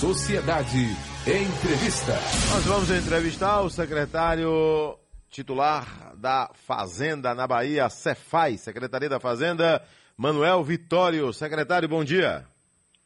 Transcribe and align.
Sociedade 0.00 0.78
Entrevista. 1.26 2.12
Nós 2.54 2.64
vamos 2.64 2.90
entrevistar 2.90 3.60
o 3.60 3.68
secretário 3.68 4.96
titular 5.28 6.14
da 6.16 6.50
Fazenda 6.54 7.34
na 7.34 7.46
Bahia, 7.46 7.86
Cefai, 7.90 8.56
Secretaria 8.56 9.10
da 9.10 9.20
Fazenda, 9.20 9.82
Manuel 10.16 10.64
Vitório. 10.64 11.30
Secretário, 11.34 11.86
bom 11.86 12.02
dia. 12.02 12.46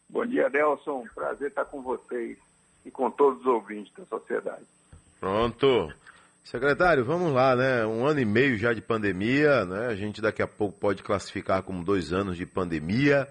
Bom 0.09 0.25
dia, 0.25 0.49
Nelson. 0.49 1.04
Prazer 1.12 1.49
estar 1.49 1.65
com 1.65 1.83
vocês 1.83 2.38
e 2.87 2.93
com 2.93 3.11
todos 3.11 3.41
os 3.41 3.47
ouvintes 3.47 3.93
da 3.99 4.05
sociedade. 4.05 4.63
Pronto. 5.19 5.93
Secretário, 6.45 7.05
vamos 7.05 7.33
lá, 7.33 7.57
né? 7.57 7.85
Um 7.85 8.07
ano 8.07 8.21
e 8.21 8.25
meio 8.25 8.57
já 8.57 8.73
de 8.73 8.81
pandemia, 8.81 9.65
né? 9.65 9.89
A 9.89 9.97
gente 9.97 10.23
daqui 10.23 10.43
a 10.43 10.47
pouco 10.47 10.79
pode 10.79 11.03
classificar 11.03 11.61
como 11.65 11.83
dois 11.83 12.13
anos 12.13 12.37
de 12.37 12.47
pandemia, 12.47 13.29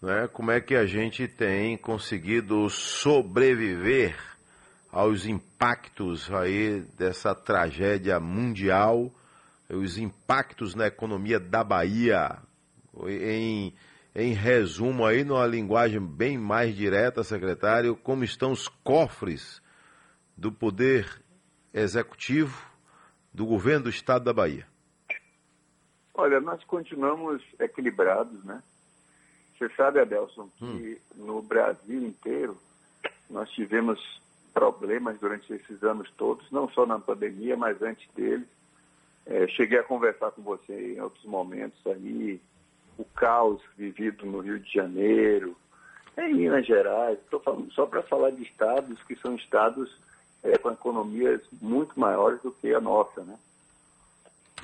né? 0.00 0.28
Como 0.28 0.50
é 0.50 0.60
que 0.60 0.74
a 0.74 0.86
gente 0.86 1.26
tem 1.26 1.76
conseguido 1.76 2.68
sobreviver 2.70 4.16
aos 4.90 5.26
impactos 5.26 6.32
aí 6.32 6.80
dessa 6.96 7.34
tragédia 7.34 8.18
mundial, 8.18 9.12
os 9.68 9.98
impactos 9.98 10.74
na 10.74 10.86
economia 10.86 11.38
da 11.38 11.62
Bahia, 11.62 12.38
em, 13.06 13.74
em 14.14 14.32
resumo 14.32 15.04
aí, 15.04 15.24
numa 15.24 15.46
linguagem 15.46 16.00
bem 16.00 16.38
mais 16.38 16.74
direta, 16.74 17.22
secretário, 17.22 17.94
como 17.96 18.24
estão 18.24 18.52
os 18.52 18.66
cofres 18.66 19.60
do 20.36 20.50
poder 20.50 21.22
executivo 21.74 22.66
do 23.32 23.44
governo 23.44 23.84
do 23.84 23.90
estado 23.90 24.24
da 24.24 24.32
Bahia? 24.32 24.66
Olha, 26.14 26.40
nós 26.40 26.64
continuamos 26.64 27.42
equilibrados, 27.60 28.42
né? 28.44 28.62
Você 29.58 29.68
sabe, 29.70 29.98
Adelson, 29.98 30.48
que 30.56 30.64
hum. 30.64 30.96
no 31.16 31.42
Brasil 31.42 32.06
inteiro 32.06 32.56
nós 33.28 33.50
tivemos 33.50 34.00
problemas 34.54 35.18
durante 35.18 35.52
esses 35.52 35.82
anos 35.82 36.10
todos, 36.16 36.50
não 36.50 36.68
só 36.70 36.86
na 36.86 36.98
pandemia, 36.98 37.56
mas 37.56 37.80
antes 37.82 38.08
dele. 38.14 38.46
É, 39.26 39.46
cheguei 39.48 39.78
a 39.78 39.84
conversar 39.84 40.30
com 40.30 40.42
você 40.42 40.94
em 40.94 41.00
outros 41.00 41.24
momentos 41.24 41.78
aí, 41.86 42.40
o 42.96 43.04
caos 43.04 43.60
vivido 43.76 44.24
no 44.24 44.40
Rio 44.40 44.58
de 44.58 44.72
Janeiro, 44.72 45.56
em 46.16 46.34
Minas 46.34 46.66
Gerais, 46.66 47.18
estou 47.18 47.38
falando 47.38 47.70
só 47.72 47.86
para 47.86 48.02
falar 48.02 48.30
de 48.30 48.42
estados 48.42 49.00
que 49.04 49.14
são 49.16 49.36
estados 49.36 49.94
é, 50.42 50.56
com 50.58 50.70
economias 50.70 51.40
muito 51.60 51.98
maiores 51.98 52.40
do 52.42 52.50
que 52.50 52.72
a 52.74 52.80
nossa, 52.80 53.22
né? 53.22 53.38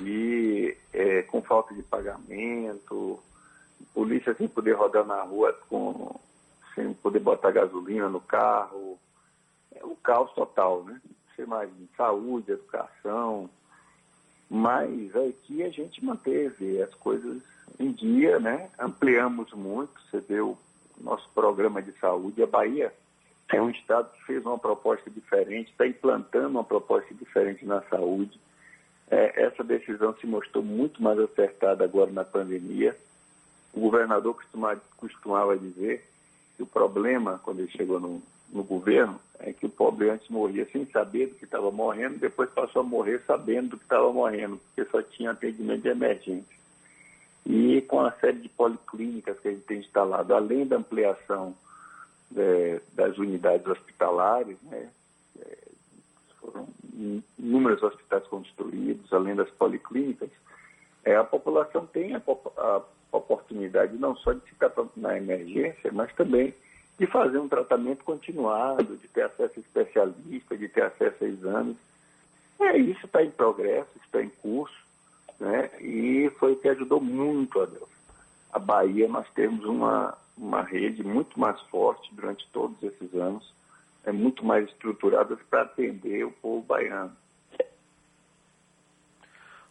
E 0.01 0.75
é, 0.91 1.21
com 1.21 1.41
falta 1.41 1.73
de 1.73 1.81
pagamento, 1.83 3.23
polícia 3.93 4.33
sem 4.35 4.47
poder 4.47 4.73
rodar 4.73 5.05
na 5.05 5.21
rua 5.21 5.57
com, 5.69 6.19
sem 6.73 6.93
poder 6.93 7.19
botar 7.19 7.51
gasolina 7.51 8.09
no 8.09 8.21
carro, 8.21 8.99
é 9.73 9.83
um 9.85 9.95
caos 9.95 10.31
total, 10.33 10.83
né? 10.83 11.01
Você 11.35 11.43
imagina, 11.43 11.87
saúde, 11.97 12.51
educação, 12.51 13.49
mas 14.49 15.15
aqui 15.15 15.63
a 15.63 15.69
gente 15.69 16.03
manteve 16.03 16.81
as 16.81 16.93
coisas 16.95 17.41
em 17.79 17.91
dia, 17.91 18.39
né? 18.39 18.69
Ampliamos 18.79 19.51
muito, 19.53 19.93
você 20.09 20.19
vê 20.19 20.39
o 20.39 20.57
nosso 20.99 21.29
programa 21.33 21.81
de 21.81 21.91
saúde, 21.99 22.41
a 22.41 22.47
Bahia 22.47 22.93
é 23.49 23.61
um 23.61 23.69
estado 23.69 24.11
que 24.11 24.25
fez 24.25 24.45
uma 24.45 24.57
proposta 24.57 25.09
diferente, 25.09 25.71
está 25.71 25.85
implantando 25.85 26.49
uma 26.49 26.63
proposta 26.63 27.13
diferente 27.13 27.65
na 27.65 27.81
saúde. 27.83 28.39
É, 29.09 29.43
essa 29.43 29.63
decisão 29.63 30.15
se 30.15 30.25
mostrou 30.25 30.63
muito 30.63 31.01
mais 31.01 31.19
acertada 31.19 31.83
agora 31.83 32.11
na 32.11 32.23
pandemia. 32.23 32.97
O 33.75 33.81
governador 33.81 34.35
costumava, 34.35 34.81
costumava 34.97 35.57
dizer 35.57 36.05
que 36.55 36.63
o 36.63 36.67
problema, 36.67 37.39
quando 37.43 37.59
ele 37.59 37.71
chegou 37.71 37.99
no, 37.99 38.21
no 38.49 38.63
governo, 38.63 39.19
é 39.39 39.51
que 39.51 39.65
o 39.65 39.69
pobre 39.69 40.09
antes 40.09 40.29
morria 40.29 40.65
sem 40.71 40.85
saber 40.85 41.27
do 41.27 41.35
que 41.35 41.43
estava 41.43 41.69
morrendo, 41.69 42.17
depois 42.17 42.49
passou 42.49 42.81
a 42.81 42.85
morrer 42.85 43.21
sabendo 43.27 43.71
do 43.71 43.77
que 43.77 43.83
estava 43.83 44.11
morrendo, 44.13 44.57
porque 44.57 44.89
só 44.89 45.01
tinha 45.01 45.31
atendimento 45.31 45.81
de 45.81 45.89
emergência. 45.89 46.55
E 47.45 47.81
com 47.81 47.99
a 47.99 48.11
série 48.13 48.39
de 48.39 48.49
policlínicas 48.49 49.39
que 49.39 49.49
a 49.49 49.51
gente 49.51 49.65
tem 49.65 49.79
instalado, 49.79 50.33
além 50.33 50.65
da 50.65 50.77
ampliação 50.77 51.53
é, 52.35 52.81
das 52.93 53.17
unidades 53.17 53.67
hospitalares, 53.67 54.57
né? 54.63 54.89
É, 55.39 55.57
foram 56.39 56.67
inúmeros 57.37 57.83
hospitais 57.83 58.25
construídos, 58.27 59.11
além 59.11 59.35
das 59.35 59.49
policlínicas, 59.51 60.29
é, 61.03 61.15
a 61.15 61.23
população 61.23 61.85
tem 61.85 62.15
a, 62.15 62.21
a, 62.57 62.81
oportunidade 63.17 63.97
não 63.97 64.15
só 64.15 64.33
de 64.33 64.41
ficar 64.41 64.71
na 64.95 65.17
emergência, 65.17 65.91
mas 65.91 66.13
também 66.13 66.53
de 66.97 67.05
fazer 67.07 67.39
um 67.39 67.47
tratamento 67.47 68.03
continuado, 68.03 68.95
de 68.97 69.07
ter 69.07 69.23
acesso 69.23 69.53
a 69.57 69.59
especialista, 69.59 70.57
de 70.57 70.67
ter 70.69 70.83
acesso 70.83 71.23
a 71.23 71.27
exames. 71.27 71.77
É, 72.59 72.77
isso 72.77 73.05
está 73.05 73.21
em 73.21 73.31
progresso, 73.31 73.89
está 74.03 74.21
em 74.21 74.29
curso, 74.29 74.75
né? 75.39 75.69
e 75.81 76.31
foi 76.39 76.53
o 76.53 76.55
que 76.55 76.69
ajudou 76.69 77.01
muito 77.01 77.59
a 77.61 77.65
Deus. 77.65 77.89
A 78.51 78.59
Bahia, 78.59 79.09
nós 79.09 79.27
temos 79.33 79.65
uma, 79.65 80.17
uma 80.37 80.61
rede 80.61 81.03
muito 81.03 81.37
mais 81.37 81.59
forte 81.63 82.13
durante 82.15 82.47
todos 82.53 82.81
esses 82.81 83.13
anos, 83.13 83.53
é 84.05 84.11
muito 84.11 84.45
mais 84.45 84.69
estruturada 84.69 85.35
para 85.49 85.63
atender 85.63 86.25
o 86.25 86.31
povo 86.31 86.61
baiano. 86.61 87.11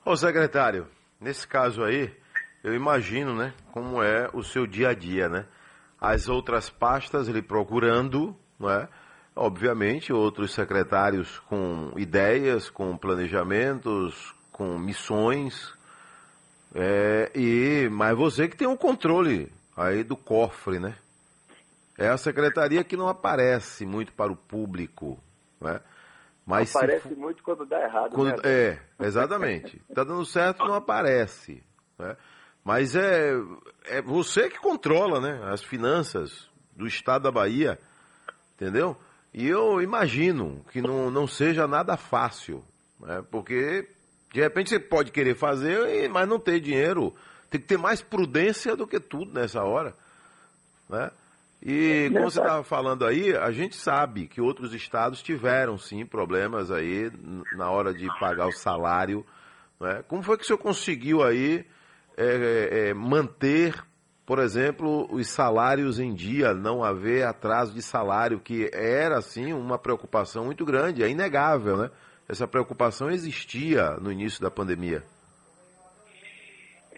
Ô 0.04 0.14
secretário, 0.16 0.86
nesse 1.18 1.48
caso 1.48 1.82
aí, 1.82 2.14
eu 2.64 2.74
imagino, 2.74 3.36
né, 3.36 3.52
como 3.72 4.02
é 4.02 4.28
o 4.32 4.42
seu 4.42 4.66
dia 4.66 4.88
a 4.88 4.94
dia, 4.94 5.28
né? 5.28 5.44
As 6.00 6.28
outras 6.28 6.70
pastas 6.70 7.28
ele 7.28 7.42
procurando, 7.42 8.34
não 8.58 8.70
é? 8.70 8.88
Obviamente, 9.36 10.12
outros 10.12 10.52
secretários 10.54 11.38
com 11.40 11.92
ideias, 11.96 12.70
com 12.70 12.96
planejamentos, 12.96 14.34
com 14.50 14.78
missões, 14.78 15.74
é, 16.74 17.30
e 17.34 17.88
mas 17.90 18.16
você 18.16 18.48
que 18.48 18.56
tem 18.56 18.66
o 18.66 18.72
um 18.72 18.76
controle 18.76 19.52
aí 19.76 20.02
do 20.02 20.16
cofre, 20.16 20.78
né? 20.78 20.96
É 21.98 22.08
a 22.08 22.16
secretaria 22.16 22.82
que 22.82 22.96
não 22.96 23.08
aparece 23.08 23.84
muito 23.86 24.12
para 24.12 24.32
o 24.32 24.36
público, 24.36 25.18
né? 25.60 25.80
Mas 26.46 26.74
aparece 26.74 27.08
se... 27.08 27.14
muito 27.14 27.42
quando 27.42 27.64
dá 27.66 27.80
errado. 27.82 28.14
Quando... 28.14 28.42
Né? 28.42 28.50
É, 28.50 28.78
exatamente. 29.00 29.80
Está 29.88 30.02
dando 30.02 30.24
certo, 30.24 30.64
não 30.64 30.74
aparece. 30.74 31.62
Né? 31.98 32.16
Mas 32.64 32.96
é, 32.96 33.34
é 33.86 34.00
você 34.00 34.48
que 34.48 34.58
controla, 34.58 35.20
né? 35.20 35.52
As 35.52 35.62
finanças 35.62 36.48
do 36.74 36.86
estado 36.86 37.22
da 37.22 37.30
Bahia, 37.30 37.78
entendeu? 38.54 38.96
E 39.32 39.46
eu 39.46 39.82
imagino 39.82 40.64
que 40.72 40.80
não, 40.80 41.10
não 41.10 41.26
seja 41.26 41.68
nada 41.68 41.96
fácil, 41.96 42.64
né? 42.98 43.22
Porque 43.30 43.88
de 44.32 44.40
repente 44.40 44.70
você 44.70 44.80
pode 44.80 45.12
querer 45.12 45.36
fazer, 45.36 46.08
mas 46.08 46.26
não 46.26 46.40
ter 46.40 46.58
dinheiro 46.58 47.14
tem 47.50 47.60
que 47.60 47.68
ter 47.68 47.78
mais 47.78 48.02
prudência 48.02 48.74
do 48.74 48.86
que 48.86 48.98
tudo 48.98 49.32
nessa 49.32 49.62
hora. 49.62 49.94
Né? 50.88 51.10
E 51.62 52.10
como 52.12 52.28
você 52.28 52.40
estava 52.40 52.64
falando 52.64 53.06
aí, 53.06 53.36
a 53.36 53.52
gente 53.52 53.76
sabe 53.76 54.26
que 54.26 54.40
outros 54.40 54.74
estados 54.74 55.22
tiveram 55.22 55.78
sim 55.78 56.04
problemas 56.04 56.72
aí 56.72 57.12
na 57.56 57.70
hora 57.70 57.94
de 57.94 58.06
pagar 58.18 58.48
o 58.48 58.52
salário. 58.52 59.24
Né? 59.80 60.02
Como 60.08 60.20
foi 60.20 60.36
que 60.36 60.42
o 60.42 60.46
senhor 60.46 60.58
conseguiu 60.58 61.22
aí 61.22 61.64
é, 62.16 62.24
é, 62.24 62.88
é, 62.88 62.94
manter, 62.94 63.74
por 64.24 64.38
exemplo, 64.38 65.08
os 65.12 65.28
salários 65.28 65.98
em 65.98 66.14
dia, 66.14 66.54
não 66.54 66.84
haver 66.84 67.26
atraso 67.26 67.74
de 67.74 67.82
salário, 67.82 68.40
que 68.40 68.70
era 68.72 69.18
assim 69.18 69.52
uma 69.52 69.78
preocupação 69.78 70.44
muito 70.44 70.64
grande, 70.64 71.02
é 71.02 71.08
inegável, 71.08 71.76
né? 71.76 71.90
Essa 72.28 72.46
preocupação 72.46 73.10
existia 73.10 73.90
no 74.00 74.10
início 74.10 74.40
da 74.40 74.50
pandemia. 74.50 75.02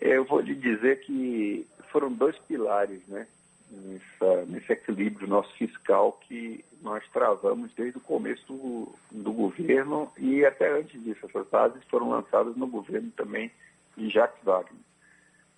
Eu 0.01 0.25
vou 0.25 0.41
lhe 0.41 0.55
dizer 0.55 1.01
que 1.01 1.67
foram 1.91 2.13
dois 2.13 2.39
pilares, 2.41 3.01
né? 3.09 3.27
Nessa, 3.69 4.45
nesse 4.47 4.73
equilíbrio 4.73 5.27
nosso 5.27 5.53
fiscal 5.57 6.13
que 6.29 6.65
nós 6.81 7.03
travamos 7.13 7.73
desde 7.75 7.99
o 7.99 8.01
começo 8.01 8.45
do, 8.47 8.95
do 9.11 9.33
governo 9.33 10.09
e 10.17 10.45
até 10.45 10.79
antes 10.79 11.03
disso. 11.03 11.27
Essas 11.27 11.49
bases 11.49 11.83
foram 11.91 12.11
lançadas 12.11 12.55
no 12.55 12.69
governo 12.69 13.11
também 13.17 13.51
de 13.97 14.09
Jacques 14.09 14.45
Wagner. 14.45 14.81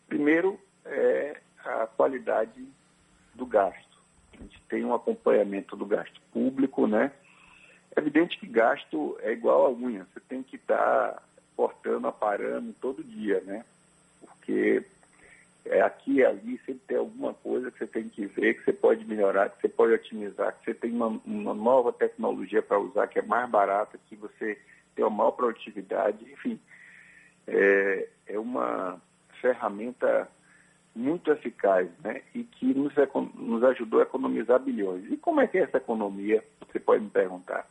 Primeiro, 0.09 0.59
é 0.85 1.41
a 1.65 1.87
qualidade 1.87 2.67
do 3.35 3.47
gasto. 3.47 3.99
A 4.33 4.43
gente 4.43 4.61
tem 4.69 4.85
um 4.85 4.95
acompanhamento 4.95 5.77
do 5.77 5.87
gasto 5.87 6.21
público, 6.33 6.87
né? 6.87 7.13
É 7.95 8.01
evidente 8.01 8.39
que 8.39 8.47
gasto 8.47 9.17
é 9.21 9.33
igual 9.33 9.67
a 9.67 9.71
unha. 9.71 10.07
Você 10.13 10.21
tem 10.21 10.43
que 10.43 10.57
estar 10.57 11.13
tá 11.13 11.23
cortando, 11.57 12.07
aparando 12.07 12.73
todo 12.81 13.03
dia, 13.03 13.41
né? 13.41 13.65
porque 14.49 14.83
é, 15.67 15.81
aqui 15.83 16.15
e 16.15 16.25
ali 16.25 16.59
sempre 16.65 16.83
tem 16.87 16.97
alguma 16.97 17.35
coisa 17.35 17.71
que 17.71 17.79
você 17.79 17.87
tem 17.87 18.09
que 18.09 18.27
ver, 18.27 18.55
que 18.55 18.65
você 18.65 18.73
pode 18.73 19.05
melhorar, 19.05 19.51
que 19.51 19.61
você 19.61 19.69
pode 19.69 19.93
otimizar, 19.93 20.57
que 20.59 20.65
você 20.65 20.75
tem 20.75 20.93
uma, 20.93 21.21
uma 21.25 21.55
nova 21.55 21.93
tecnologia 21.93 22.63
para 22.63 22.79
usar 22.79 23.07
que 23.09 23.19
é 23.19 23.23
mais 23.23 23.49
barata, 23.51 23.99
que 24.09 24.17
você 24.17 24.59
tem 24.95 25.05
uma 25.05 25.17
maior 25.17 25.33
produtividade, 25.33 26.25
enfim. 26.33 26.59
É, 27.47 28.09
é 28.27 28.39
uma 28.39 29.01
ferramenta 29.41 30.29
muito 30.95 31.31
eficaz 31.31 31.89
né? 32.03 32.23
e 32.35 32.43
que 32.43 32.75
nos, 32.75 32.93
nos 33.35 33.63
ajudou 33.65 34.01
a 34.01 34.05
economizar 34.05 34.59
bilhões. 34.59 35.05
E 35.11 35.17
como 35.17 35.41
é 35.41 35.47
que 35.47 35.59
é 35.59 35.63
essa 35.63 35.77
economia? 35.77 36.43
Você 36.67 36.81
pode 36.81 37.05
me 37.05 37.11
perguntar. 37.11 37.67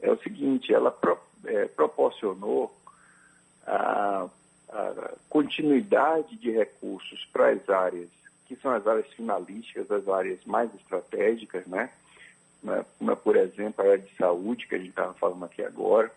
É 0.00 0.10
o 0.10 0.18
seguinte, 0.18 0.72
ela 0.72 0.90
pro, 0.90 1.18
é, 1.44 1.66
proporcionou 1.66 2.74
a, 3.66 4.26
a 4.70 5.14
continuidade 5.28 6.36
de 6.36 6.50
recursos 6.50 7.28
para 7.32 7.50
as 7.50 7.68
áreas 7.68 8.08
que 8.50 8.56
são 8.56 8.72
as 8.72 8.84
áreas 8.84 9.06
finalísticas, 9.12 9.88
as 9.92 10.08
áreas 10.08 10.44
mais 10.44 10.74
estratégicas, 10.74 11.64
né? 11.68 11.88
Como, 12.98 13.12
é, 13.12 13.14
por 13.14 13.36
exemplo, 13.36 13.84
a 13.84 13.92
área 13.92 13.98
de 13.98 14.12
saúde, 14.16 14.66
que 14.66 14.74
a 14.74 14.78
gente 14.78 14.90
estava 14.90 15.14
falando 15.14 15.44
aqui 15.44 15.62
agora, 15.62 16.10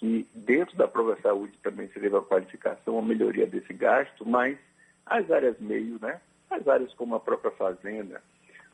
que 0.00 0.26
dentro 0.34 0.74
da 0.78 0.88
própria 0.88 1.20
saúde 1.20 1.52
também 1.62 1.86
se 1.88 2.00
deve 2.00 2.16
a 2.16 2.22
qualificação, 2.22 2.98
a 2.98 3.02
melhoria 3.02 3.46
desse 3.46 3.74
gasto, 3.74 4.26
mas 4.26 4.58
as 5.04 5.30
áreas 5.30 5.60
meio, 5.60 5.98
né? 6.00 6.18
As 6.48 6.66
áreas 6.66 6.92
como 6.94 7.14
a 7.14 7.20
própria 7.20 7.50
fazenda, 7.50 8.22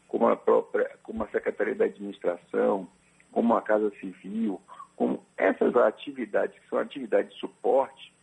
como 0.07 0.29
a 0.29 0.37
própria, 0.37 0.89
como 1.03 1.25
a 1.25 1.29
Secretaria 1.29 1.75
da 1.75 1.87
Administração, 1.87 2.89
como 3.33 3.57
a 3.57 3.61
Casa 3.61 3.91
Civil, 3.99 4.61
como 4.95 5.21
essas 5.37 5.75
atividades, 5.75 6.57
que 6.61 6.69
são 6.69 6.79
atividades 6.79 7.35
de 7.35 7.41
suporte, 7.41 8.15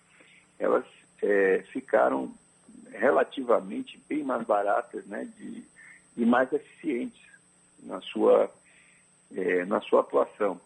elas 0.57 0.85
é, 1.21 1.61
ficaram 1.73 2.33
relativamente 2.89 4.01
bem 4.07 4.23
mais 4.23 4.47
baratas 4.47 5.05
né, 5.07 5.27
de, 5.37 5.61
e 6.15 6.25
mais 6.25 6.51
eficientes 6.53 7.21
na 7.83 7.99
sua, 7.99 8.49
é, 9.35 9.65
na 9.65 9.81
sua 9.81 9.99
atuação. 9.99 10.59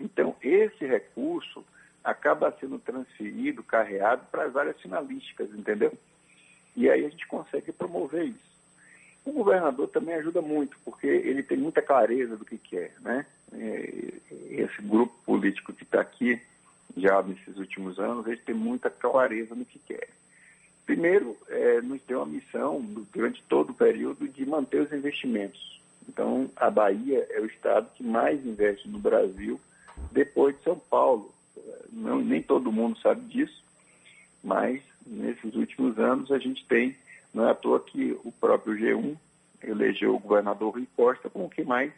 Então, 0.00 0.34
esse 0.42 0.86
recurso 0.86 1.64
acaba 2.02 2.54
sendo 2.58 2.78
transferido, 2.78 3.62
carreado 3.62 4.24
para 4.30 4.44
as 4.44 4.56
áreas 4.56 4.80
finalísticas, 4.80 5.50
entendeu? 5.50 5.92
E 6.74 6.88
aí 6.88 7.04
a 7.04 7.08
gente 7.08 7.26
consegue 7.26 7.72
promover 7.72 8.24
isso. 8.24 8.50
O 9.24 9.32
governador 9.32 9.88
também 9.88 10.14
ajuda 10.14 10.40
muito, 10.40 10.78
porque 10.84 11.06
ele 11.06 11.42
tem 11.42 11.58
muita 11.58 11.82
clareza 11.82 12.36
do 12.36 12.44
que 12.44 12.56
quer, 12.56 12.94
né? 13.00 13.26
É, 13.52 14.14
esse 14.50 14.80
grupo 14.80 15.12
político 15.26 15.72
que 15.74 15.82
está 15.82 16.00
aqui, 16.00 16.40
já 16.96 17.22
nesses 17.22 17.58
últimos 17.58 17.98
anos, 17.98 18.26
ele 18.26 18.38
tem 18.38 18.54
muita 18.54 18.88
clareza 18.88 19.54
no 19.54 19.64
que 19.64 19.78
quer. 19.78 20.08
Primeiro, 20.86 21.36
é, 21.48 21.82
nos 21.82 22.00
deu 22.02 22.22
a 22.22 22.26
missão, 22.26 22.80
durante 23.12 23.42
todo 23.42 23.70
o 23.70 23.74
período, 23.74 24.26
de 24.26 24.46
manter 24.46 24.80
os 24.80 24.92
investimentos. 24.92 25.80
Então, 26.08 26.50
a 26.56 26.70
Bahia 26.70 27.26
é 27.30 27.40
o 27.40 27.46
estado 27.46 27.90
que 27.94 28.02
mais 28.02 28.44
investe 28.44 28.88
no 28.88 28.98
Brasil, 28.98 29.60
depois 30.10 30.56
de 30.56 30.64
São 30.64 30.78
Paulo. 30.78 31.32
Não, 31.92 32.20
nem 32.20 32.42
todo 32.42 32.72
mundo 32.72 32.98
sabe 33.00 33.20
disso, 33.26 33.62
mas 34.42 34.80
nesses 35.06 35.54
últimos 35.54 35.98
anos 35.98 36.30
a 36.30 36.38
gente 36.38 36.64
tem, 36.66 36.96
não 37.34 37.46
é 37.46 37.50
à 37.50 37.54
toa 37.54 37.80
que 37.80 38.18
o 38.24 38.32
próprio 38.32 38.74
G1 38.74 39.16
elegeu 39.62 40.14
o 40.14 40.18
governador 40.18 40.74
Rui 40.74 40.86
Costa 40.96 41.28
como 41.28 41.46
o 41.46 41.50
que 41.50 41.64
mais 41.64 41.92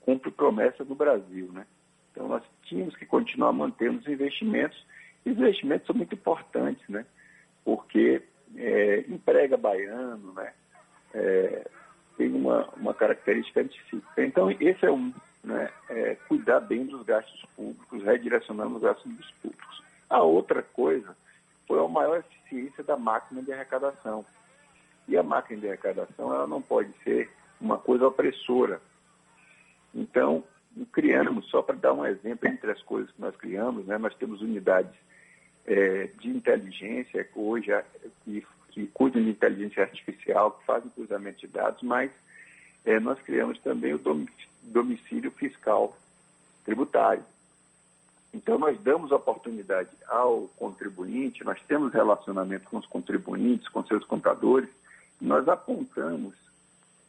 cumpre 0.00 0.30
promessa 0.30 0.84
no 0.84 0.94
Brasil. 0.94 1.50
Né? 1.52 1.66
Então, 2.10 2.28
nós 2.28 2.42
tínhamos 2.64 2.96
que 2.96 3.06
continuar 3.06 3.52
mantendo 3.52 3.98
os 3.98 4.06
investimentos, 4.06 4.84
e 5.24 5.30
os 5.30 5.38
investimentos 5.38 5.86
são 5.86 5.96
muito 5.96 6.14
importantes, 6.14 6.86
né? 6.88 7.06
porque 7.64 8.22
é, 8.56 9.04
emprega 9.08 9.56
baiano, 9.56 10.32
né? 10.34 10.52
É, 11.14 11.66
tem 12.16 12.32
uma, 12.32 12.68
uma 12.76 12.94
característica 12.94 13.60
antecípica. 13.60 14.24
Então, 14.24 14.50
esse 14.50 14.84
é 14.84 14.90
um, 14.90 15.12
né? 15.42 15.70
É, 15.88 16.14
cuidar 16.28 16.60
bem 16.60 16.86
dos 16.86 17.04
gastos 17.04 17.44
públicos, 17.56 18.02
redirecionando 18.02 18.76
os 18.76 18.82
gastos 18.82 19.30
públicos. 19.42 19.82
A 20.08 20.22
outra 20.22 20.62
coisa 20.62 21.16
foi 21.66 21.82
a 21.82 21.88
maior 21.88 22.18
eficiência 22.18 22.84
da 22.84 22.96
máquina 22.96 23.42
de 23.42 23.52
arrecadação. 23.52 24.24
E 25.08 25.16
a 25.16 25.22
máquina 25.22 25.60
de 25.60 25.68
arrecadação 25.68 26.32
ela 26.32 26.46
não 26.46 26.62
pode 26.62 26.92
ser 27.02 27.30
uma 27.60 27.78
coisa 27.78 28.06
opressora. 28.06 28.80
Então, 29.94 30.44
criamos, 30.92 31.46
só 31.48 31.62
para 31.62 31.76
dar 31.76 31.92
um 31.92 32.06
exemplo 32.06 32.48
entre 32.48 32.70
as 32.70 32.82
coisas 32.82 33.10
que 33.10 33.20
nós 33.20 33.36
criamos, 33.36 33.86
né, 33.86 33.98
nós 33.98 34.14
temos 34.14 34.40
unidades 34.40 34.94
é, 35.66 36.08
de 36.18 36.28
inteligência, 36.28 37.24
que 37.24 37.38
hoje 37.38 37.70
que, 38.24 38.46
que 38.70 38.86
cuidam 38.88 39.22
de 39.22 39.30
inteligência 39.30 39.82
artificial, 39.82 40.52
que 40.52 40.64
fazem 40.64 40.90
cruzamento 40.90 41.40
de 41.40 41.46
dados, 41.46 41.82
mas 41.82 42.10
é, 42.84 42.98
nós 42.98 43.20
criamos 43.20 43.58
também 43.60 43.94
o 43.94 43.98
domicílio 44.62 45.30
fiscal 45.30 45.96
tributário. 46.64 47.24
Então, 48.32 48.58
nós 48.58 48.80
damos 48.80 49.12
oportunidade 49.12 49.90
ao 50.08 50.48
contribuinte, 50.56 51.44
nós 51.44 51.60
temos 51.68 51.92
relacionamento 51.92 52.68
com 52.70 52.78
os 52.78 52.86
contribuintes, 52.86 53.68
com 53.68 53.84
seus 53.84 54.04
contadores, 54.04 54.70
nós 55.20 55.46
apontamos 55.48 56.34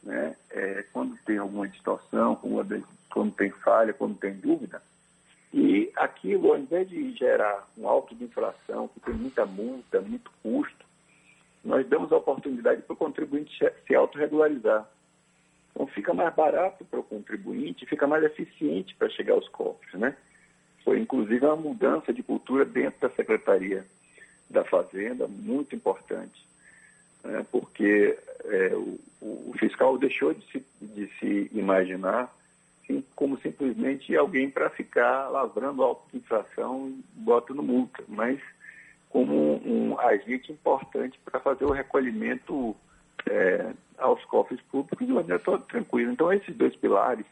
né, 0.02 0.36
é, 0.50 0.84
quando 0.92 1.16
tem 1.24 1.38
alguma 1.38 1.66
distorção, 1.66 2.36
quando, 2.36 2.86
quando 3.10 3.32
tem 3.32 3.50
falha, 3.50 3.94
quando 3.94 4.18
tem 4.18 4.34
dúvida, 4.34 4.82
e 5.52 5.90
aquilo, 5.96 6.50
ao 6.50 6.58
invés 6.58 6.88
de 6.88 7.12
gerar 7.12 7.66
um 7.78 7.88
alto 7.88 8.14
de 8.14 8.24
inflação, 8.24 8.88
que 8.88 9.00
tem 9.00 9.14
muita 9.14 9.46
multa, 9.46 10.00
muito 10.00 10.30
custo, 10.42 10.84
nós 11.64 11.88
damos 11.88 12.12
a 12.12 12.16
oportunidade 12.16 12.82
para 12.82 12.92
o 12.92 12.96
contribuinte 12.96 13.56
se 13.86 13.94
autorregularizar. 13.94 14.86
Então 15.74 15.86
fica 15.88 16.14
mais 16.14 16.32
barato 16.34 16.84
para 16.84 17.00
o 17.00 17.04
contribuinte, 17.04 17.84
fica 17.86 18.06
mais 18.06 18.22
eficiente 18.22 18.94
para 18.94 19.10
chegar 19.10 19.34
aos 19.34 19.48
cofres, 19.48 20.00
né? 20.00 20.16
Foi 20.84 21.00
inclusive 21.00 21.44
uma 21.44 21.56
mudança 21.56 22.12
de 22.12 22.22
cultura 22.22 22.64
dentro 22.64 23.00
da 23.00 23.14
Secretaria 23.14 23.84
da 24.48 24.64
Fazenda, 24.64 25.26
muito 25.26 25.74
importante, 25.74 26.46
né? 27.24 27.44
porque 27.50 28.16
é, 28.44 28.74
o, 28.74 29.00
o, 29.20 29.54
fiscal 29.58 29.98
deixou 29.98 30.32
de 30.32 30.44
se, 30.52 30.64
de 30.80 31.06
se 31.18 31.50
imaginar 31.52 32.32
como 33.16 33.40
simplesmente 33.40 34.14
alguém 34.14 34.50
para 34.50 34.68
ficar 34.68 35.28
lavrando 35.28 35.82
auto-infração 35.82 36.90
e 36.90 37.02
botando 37.14 37.62
multa, 37.62 38.04
mas 38.06 38.38
como 39.08 39.56
um 39.66 39.98
agente 39.98 40.52
importante 40.52 41.18
para 41.24 41.40
fazer 41.40 41.64
o 41.64 41.72
recolhimento 41.72 42.76
é, 43.28 43.72
aos 43.98 44.24
cofres 44.24 44.60
públicos 44.62 45.06
de 45.06 45.12
maneira 45.12 45.38
toda 45.38 45.64
tranquila. 45.64 46.12
Então, 46.12 46.32
esses 46.32 46.54
dois 46.56 46.74
pilares, 46.76 47.26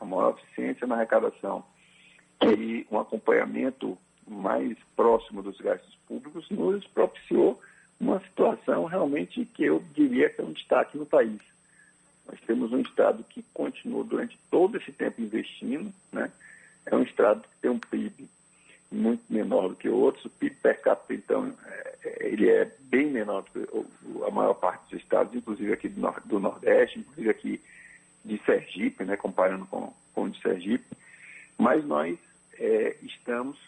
a 0.00 0.04
maior 0.04 0.36
eficiência 0.38 0.86
na 0.86 0.96
arrecadação 0.96 1.64
e 2.42 2.86
um 2.90 2.98
acompanhamento 2.98 3.98
mais 4.26 4.76
próximo 4.94 5.42
dos 5.42 5.58
gastos 5.60 5.96
públicos, 6.06 6.48
nos 6.50 6.86
propiciou 6.88 7.60
uma 8.00 8.20
situação 8.20 8.84
realmente 8.84 9.44
que 9.44 9.64
eu 9.64 9.82
diria 9.94 10.30
que 10.30 10.40
é 10.40 10.44
um 10.44 10.52
destaque 10.52 10.96
no 10.96 11.06
país. 11.06 11.40
Nós 12.26 12.38
temos 12.46 12.72
um 12.72 12.80
Estado 12.80 13.24
que 13.24 13.42
continuou 13.54 14.04
durante 14.04 14.38
todo 14.50 14.76
esse 14.76 14.92
tempo 14.92 15.22
investindo, 15.22 15.92
né? 16.12 16.30
É 16.86 16.94
um 16.94 17.02
Estado 17.02 17.42
que 17.42 17.60
tem 17.60 17.70
um 17.70 17.78
PIB 17.78 18.28
muito 18.90 19.22
menor 19.28 19.68
do 19.68 19.76
que 19.76 19.88
outros. 19.88 20.24
O 20.24 20.30
PIB 20.30 20.56
per 20.56 20.80
capita, 20.80 21.14
então, 21.14 21.54
é, 21.66 21.94
é, 22.04 22.28
ele 22.28 22.48
é 22.48 22.70
bem 22.82 23.10
menor 23.10 23.42
do 23.42 23.50
que 23.50 24.24
a 24.26 24.30
maior 24.30 24.54
parte 24.54 24.90
dos 24.90 25.00
estados, 25.00 25.34
inclusive 25.34 25.72
aqui 25.72 25.88
do, 25.88 26.40
Nordeste, 26.40 26.98
inclusive 26.98 27.30
aqui 27.30 27.60
de 28.24 28.38
Sergipe, 28.44 29.04
né? 29.04 29.16
Comparando 29.16 29.66
com, 29.66 29.92
com 30.14 30.24
o 30.24 30.30
de 30.30 30.40
Sergipe. 30.40 30.86
Mas 31.58 31.84
nós 31.84 32.18
é, 32.58 32.96
estamos 33.02 33.58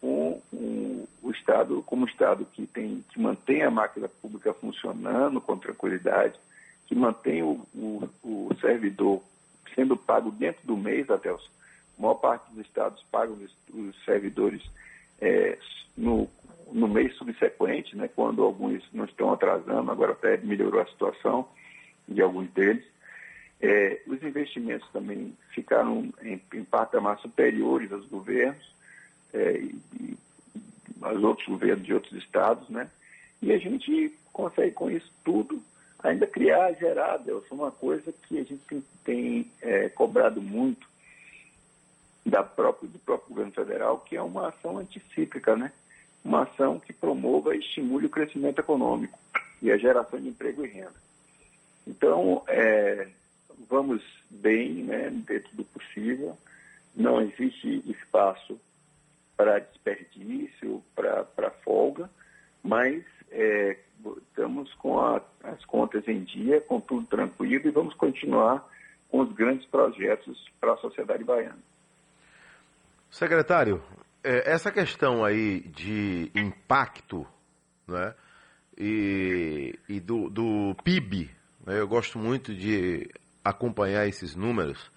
com 0.00 0.40
um, 0.52 1.06
o 1.22 1.30
Estado 1.30 1.82
como 1.82 2.06
Estado 2.06 2.46
que, 2.52 2.66
tem, 2.66 3.04
que 3.10 3.20
mantém 3.20 3.62
a 3.62 3.70
máquina 3.70 4.08
pública 4.08 4.54
funcionando 4.54 5.40
com 5.40 5.58
tranquilidade, 5.58 6.38
que 6.86 6.94
mantém 6.94 7.42
o, 7.42 7.60
o, 7.74 8.08
o 8.22 8.56
servidor 8.60 9.22
sendo 9.74 9.96
pago 9.96 10.30
dentro 10.30 10.66
do 10.66 10.76
mês, 10.76 11.08
Adelson. 11.10 11.48
A 12.00 12.02
maior 12.02 12.14
parte 12.14 12.50
dos 12.50 12.64
estados 12.64 13.04
pagam 13.12 13.36
os, 13.74 14.04
servidores 14.06 14.62
é, 15.20 15.58
no, 15.94 16.26
no 16.72 16.88
mês 16.88 17.14
subsequente, 17.16 17.94
né, 17.94 18.08
quando 18.08 18.42
alguns 18.42 18.82
não 18.90 19.04
estão 19.04 19.30
atrasando, 19.30 19.90
agora 19.90 20.12
até 20.12 20.38
melhorou 20.38 20.80
a 20.80 20.86
situação 20.86 21.46
de 22.08 22.22
alguns 22.22 22.48
deles. 22.52 22.82
É, 23.60 24.00
os 24.06 24.22
investimentos 24.22 24.88
também 24.90 25.36
ficaram 25.50 26.10
em, 26.22 26.40
em 26.54 26.64
patamar 26.64 27.18
superiores 27.18 27.92
aos 27.92 28.06
governos 28.06 28.74
é, 29.34 29.58
e, 29.58 30.16
aos 31.02 31.22
outros 31.22 31.46
governos 31.46 31.84
de 31.84 31.92
outros 31.92 32.14
estados, 32.14 32.66
né? 32.70 32.88
E 33.42 33.52
a 33.52 33.58
gente 33.58 34.16
consegue 34.32 34.72
com 34.72 34.90
isso 34.90 35.12
tudo 35.22 35.62
ainda 36.02 36.26
criar, 36.26 36.72
gerar, 36.72 37.18
Delson, 37.18 37.54
uma 37.54 37.70
coisa 37.70 38.10
que 38.26 38.38
a 38.38 38.42
gente 38.42 38.62
tem, 38.66 38.84
tem 39.04 39.50
é, 39.60 39.90
cobrado 39.90 40.40
muito 40.40 40.89
da 42.30 42.44
própria, 42.44 42.88
do 42.88 42.98
próprio 43.00 43.30
governo 43.30 43.52
federal, 43.52 43.98
que 43.98 44.16
é 44.16 44.22
uma 44.22 44.48
ação 44.48 44.78
anticíclica, 44.78 45.56
né? 45.56 45.72
Uma 46.24 46.42
ação 46.44 46.78
que 46.78 46.92
promova 46.92 47.54
e 47.54 47.58
estimule 47.58 48.06
o 48.06 48.10
crescimento 48.10 48.60
econômico 48.60 49.18
e 49.60 49.70
a 49.70 49.76
geração 49.76 50.20
de 50.20 50.28
emprego 50.28 50.64
e 50.64 50.68
renda. 50.68 50.94
Então, 51.86 52.42
é, 52.46 53.08
vamos 53.68 54.02
bem, 54.30 54.84
né, 54.84 55.10
dentro 55.10 55.54
do 55.56 55.64
possível. 55.64 56.38
Não 56.94 57.20
existe 57.20 57.82
espaço 57.90 58.58
para 59.36 59.58
desperdício, 59.58 60.82
para 60.94 61.50
folga, 61.64 62.08
mas 62.62 63.02
é, 63.30 63.76
estamos 64.28 64.72
com 64.74 65.00
a, 65.00 65.20
as 65.42 65.64
contas 65.64 66.06
em 66.06 66.22
dia, 66.22 66.60
com 66.60 66.80
tudo 66.80 67.06
tranquilo 67.06 67.66
e 67.66 67.70
vamos 67.70 67.94
continuar 67.94 68.68
com 69.08 69.20
os 69.20 69.32
grandes 69.32 69.66
projetos 69.66 70.48
para 70.60 70.74
a 70.74 70.76
sociedade 70.76 71.24
baiana. 71.24 71.58
Secretário, 73.10 73.82
é, 74.22 74.52
essa 74.52 74.70
questão 74.70 75.24
aí 75.24 75.60
de 75.60 76.30
impacto 76.34 77.26
né, 77.88 78.14
e, 78.78 79.78
e 79.88 79.98
do, 79.98 80.30
do 80.30 80.76
PIB, 80.84 81.30
né, 81.66 81.80
eu 81.80 81.88
gosto 81.88 82.18
muito 82.18 82.54
de 82.54 83.10
acompanhar 83.44 84.06
esses 84.06 84.36
números, 84.36 84.90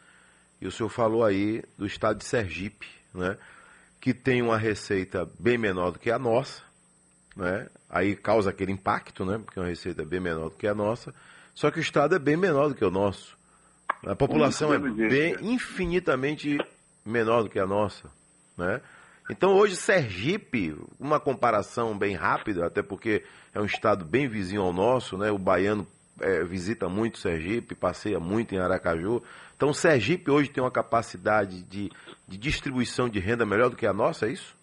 e 0.62 0.68
o 0.68 0.72
senhor 0.72 0.90
falou 0.90 1.26
aí 1.26 1.64
do 1.78 1.86
estado 1.86 2.20
de 2.20 2.26
Sergipe, 2.26 2.88
né, 3.14 3.38
que 4.00 4.14
tem 4.14 4.42
uma 4.42 4.58
receita 4.58 5.28
bem 5.40 5.58
menor 5.58 5.92
do 5.92 6.00
que 6.00 6.12
a 6.12 6.20
nossa, 6.20 6.62
né, 7.36 7.68
aí 7.90 8.16
causa 8.16 8.52
aquele 8.52 8.72
impacto, 8.72 9.26
né, 9.26 9.40
porque 9.40 9.58
é 9.58 9.62
uma 9.62 9.70
receita 9.70 10.06
bem 10.06 10.20
menor 10.20 10.50
do 10.50 10.56
que 10.56 10.68
a 10.68 10.76
nossa, 10.76 11.14
só 11.56 11.72
que 11.72 11.80
o 11.80 11.82
estado 11.82 12.16
é 12.16 12.20
bem 12.20 12.38
menor 12.38 12.70
do 12.70 12.76
que 12.76 12.86
o 12.86 12.92
nosso. 12.92 13.38
A 14.06 14.16
população 14.16 14.74
é 14.74 14.80
bem 14.80 15.38
infinitamente 15.42 16.58
menor 17.06 17.44
do 17.44 17.50
que 17.50 17.60
a 17.60 17.66
nossa, 17.66 18.10
né? 18.58 18.82
Então 19.30 19.56
hoje 19.56 19.76
Sergipe, 19.76 20.76
uma 21.00 21.20
comparação 21.20 21.98
bem 21.98 22.14
rápida, 22.16 22.66
até 22.66 22.82
porque 22.82 23.24
é 23.54 23.60
um 23.60 23.66
estado 23.66 24.04
bem 24.04 24.28
vizinho 24.28 24.62
ao 24.62 24.74
nosso, 24.74 25.18
né? 25.18 25.32
O 25.32 25.38
baiano 25.38 25.88
é, 26.20 26.44
visita 26.44 26.90
muito 26.90 27.18
Sergipe, 27.18 27.74
passeia 27.76 28.20
muito 28.20 28.54
em 28.54 28.60
Aracaju. 28.60 29.24
Então 29.56 29.74
Sergipe 29.74 30.30
hoje 30.30 30.50
tem 30.50 30.64
uma 30.64 30.72
capacidade 30.72 31.64
de, 31.64 31.90
de 32.28 32.38
distribuição 32.38 33.08
de 33.08 33.20
renda 33.20 33.46
melhor 33.46 33.70
do 33.70 33.78
que 33.78 33.88
a 33.88 33.94
nossa, 33.94 34.26
é 34.28 34.32
isso? 34.32 34.56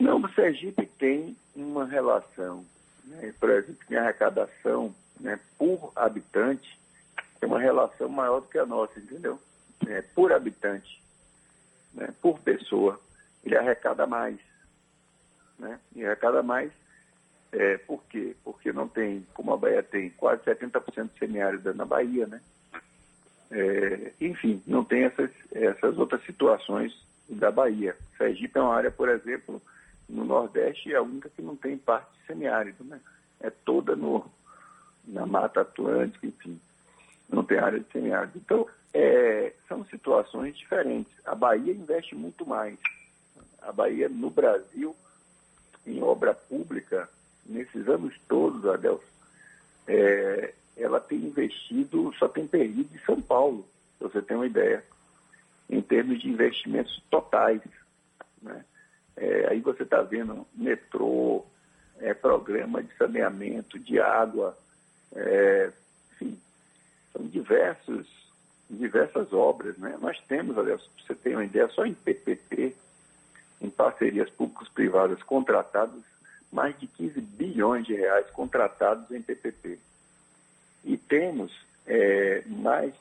Não, 0.00 0.20
o 0.20 0.28
Sergipe 0.30 0.86
tem 0.98 1.36
uma 1.54 1.84
relação, 1.84 2.64
né? 3.04 3.32
por 3.38 3.50
exemplo, 3.50 3.76
em 3.90 3.96
arrecadação 3.96 4.94
né, 5.20 5.38
por 5.56 5.92
habitante, 5.96 6.78
tem 7.40 7.48
uma 7.48 7.60
relação 7.60 8.08
maior 8.08 8.40
do 8.40 8.48
que 8.48 8.58
a 8.58 8.66
nossa, 8.66 8.98
entendeu? 8.98 9.38
É, 9.86 10.02
por 10.02 10.32
habitante, 10.32 11.00
né, 11.98 12.14
por 12.22 12.38
pessoa, 12.38 13.00
ele 13.44 13.56
arrecada 13.56 14.06
mais. 14.06 14.38
Né? 15.58 15.78
E 15.94 16.04
arrecada 16.04 16.42
mais 16.42 16.70
é, 17.52 17.76
por 17.78 18.02
quê? 18.04 18.36
Porque 18.44 18.72
não 18.72 18.88
tem, 18.88 19.26
como 19.34 19.52
a 19.52 19.56
Bahia 19.56 19.82
tem 19.82 20.10
quase 20.10 20.42
70% 20.44 21.10
de 21.12 21.18
semiárido 21.18 21.74
na 21.74 21.84
Bahia, 21.84 22.26
né? 22.26 22.40
É, 23.50 24.12
enfim, 24.20 24.62
não 24.66 24.84
tem 24.84 25.04
essas, 25.04 25.30
essas 25.52 25.98
outras 25.98 26.22
situações 26.24 26.94
da 27.28 27.50
Bahia. 27.50 27.96
Sergipe 28.16 28.58
é 28.58 28.62
uma 28.62 28.74
área, 28.74 28.90
por 28.90 29.08
exemplo, 29.08 29.60
no 30.08 30.24
Nordeste, 30.24 30.92
é 30.92 30.96
a 30.96 31.02
única 31.02 31.30
que 31.30 31.42
não 31.42 31.56
tem 31.56 31.76
parte 31.78 32.10
semiárido, 32.26 32.84
né? 32.84 33.00
É 33.40 33.50
toda 33.50 33.96
no, 33.96 34.30
na 35.06 35.24
Mata 35.24 35.62
Atlântica, 35.62 36.26
enfim 36.26 36.60
não 37.28 37.44
tem 37.44 37.58
área 37.58 37.78
de 37.78 37.90
semiárido. 37.92 38.38
Então, 38.38 38.66
é, 38.92 39.52
são 39.66 39.84
situações 39.86 40.56
diferentes. 40.56 41.12
A 41.24 41.34
Bahia 41.34 41.72
investe 41.72 42.14
muito 42.14 42.46
mais. 42.46 42.78
A 43.60 43.72
Bahia, 43.72 44.08
no 44.08 44.30
Brasil, 44.30 44.94
em 45.86 46.02
obra 46.02 46.34
pública, 46.34 47.08
nesses 47.46 47.88
anos 47.88 48.14
todos, 48.28 48.64
Adelson, 48.66 49.02
é, 49.86 50.54
ela 50.76 51.00
tem 51.00 51.18
investido, 51.18 52.12
só 52.18 52.28
tem 52.28 52.46
perdido 52.46 52.88
de 52.88 53.04
São 53.04 53.20
Paulo, 53.20 53.66
para 53.98 54.08
você 54.08 54.22
ter 54.22 54.34
uma 54.34 54.46
ideia, 54.46 54.84
em 55.68 55.82
termos 55.82 56.20
de 56.20 56.28
investimentos 56.28 57.02
totais. 57.10 57.60
Né? 58.40 58.64
É, 59.16 59.48
aí 59.50 59.60
você 59.60 59.82
está 59.82 60.02
vendo 60.02 60.46
metrô, 60.54 61.44
é, 61.98 62.14
programa 62.14 62.82
de 62.82 62.94
saneamento, 62.96 63.78
de 63.78 63.98
água, 63.98 64.56
é, 65.14 65.72
enfim, 66.12 66.38
são 67.12 67.26
diversos, 67.26 68.06
diversas 68.70 69.32
obras. 69.32 69.76
Né? 69.78 69.96
Nós 70.00 70.18
temos, 70.28 70.56
aliás, 70.58 70.80
para 70.82 71.04
você 71.06 71.14
ter 71.14 71.34
uma 71.34 71.44
ideia, 71.44 71.68
só 71.68 71.84
em 71.84 71.94
PPP, 71.94 72.74
em 73.60 73.70
parcerias 73.70 74.30
públicos-privadas 74.30 75.22
contratadas, 75.22 76.02
mais 76.52 76.78
de 76.78 76.86
15 76.86 77.20
bilhões 77.20 77.86
de 77.86 77.94
reais 77.94 78.28
contratados 78.30 79.10
em 79.10 79.20
PPP. 79.20 79.78
E 80.84 80.96
temos 80.96 81.52
é, 81.86 82.42
mais 82.46 82.94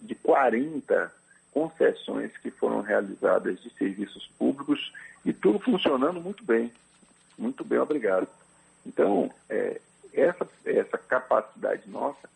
de 0.00 0.14
40 0.14 1.12
concessões 1.52 2.36
que 2.38 2.50
foram 2.50 2.80
realizadas 2.80 3.60
de 3.60 3.70
serviços 3.74 4.26
públicos 4.38 4.92
e 5.24 5.32
tudo 5.32 5.58
funcionando 5.58 6.20
muito 6.20 6.44
bem. 6.44 6.72
Muito 7.36 7.64
bem, 7.64 7.78
obrigado. 7.78 8.28
Então, 8.86 9.32
é, 9.48 9.80
essa, 10.12 10.46
essa 10.64 10.98
capacidade 10.98 11.88
nossa 11.88 12.28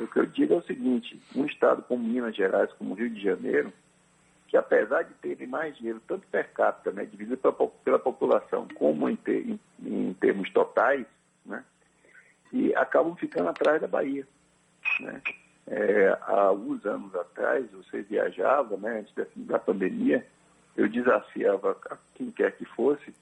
o 0.00 0.06
que 0.06 0.18
eu 0.18 0.26
digo 0.26 0.54
é 0.54 0.56
o 0.56 0.62
seguinte, 0.62 1.20
um 1.34 1.44
estado 1.46 1.82
como 1.82 2.02
Minas 2.02 2.34
Gerais, 2.34 2.72
como 2.72 2.94
Rio 2.94 3.10
de 3.10 3.22
Janeiro, 3.22 3.72
que 4.48 4.56
apesar 4.56 5.02
de 5.02 5.14
terem 5.14 5.46
mais 5.46 5.76
dinheiro, 5.76 6.00
tanto 6.06 6.26
per 6.28 6.52
capita, 6.52 6.92
né, 6.92 7.04
dividido 7.04 7.36
pela, 7.36 7.54
pela 7.54 7.98
população, 7.98 8.68
como 8.74 9.08
em, 9.08 9.16
ter, 9.16 9.48
em, 9.48 9.60
em, 9.82 10.12
termos 10.14 10.50
totais, 10.50 11.06
né, 11.44 11.64
e 12.52 12.74
acabam 12.74 13.14
ficando 13.16 13.48
atrás 13.48 13.80
da 13.80 13.88
Bahia. 13.88 14.26
Né. 15.00 15.22
É, 15.66 16.18
há 16.22 16.42
alguns 16.42 16.84
anos 16.84 17.14
atrás, 17.14 17.66
você 17.72 18.02
viajava, 18.02 18.76
né, 18.76 19.00
antes 19.00 19.14
da, 19.14 19.26
da 19.36 19.58
pandemia, 19.58 20.26
eu 20.76 20.88
desafiava 20.88 21.76
quem 22.14 22.30
quer 22.30 22.52
que 22.52 22.64
fosse, 22.64 23.14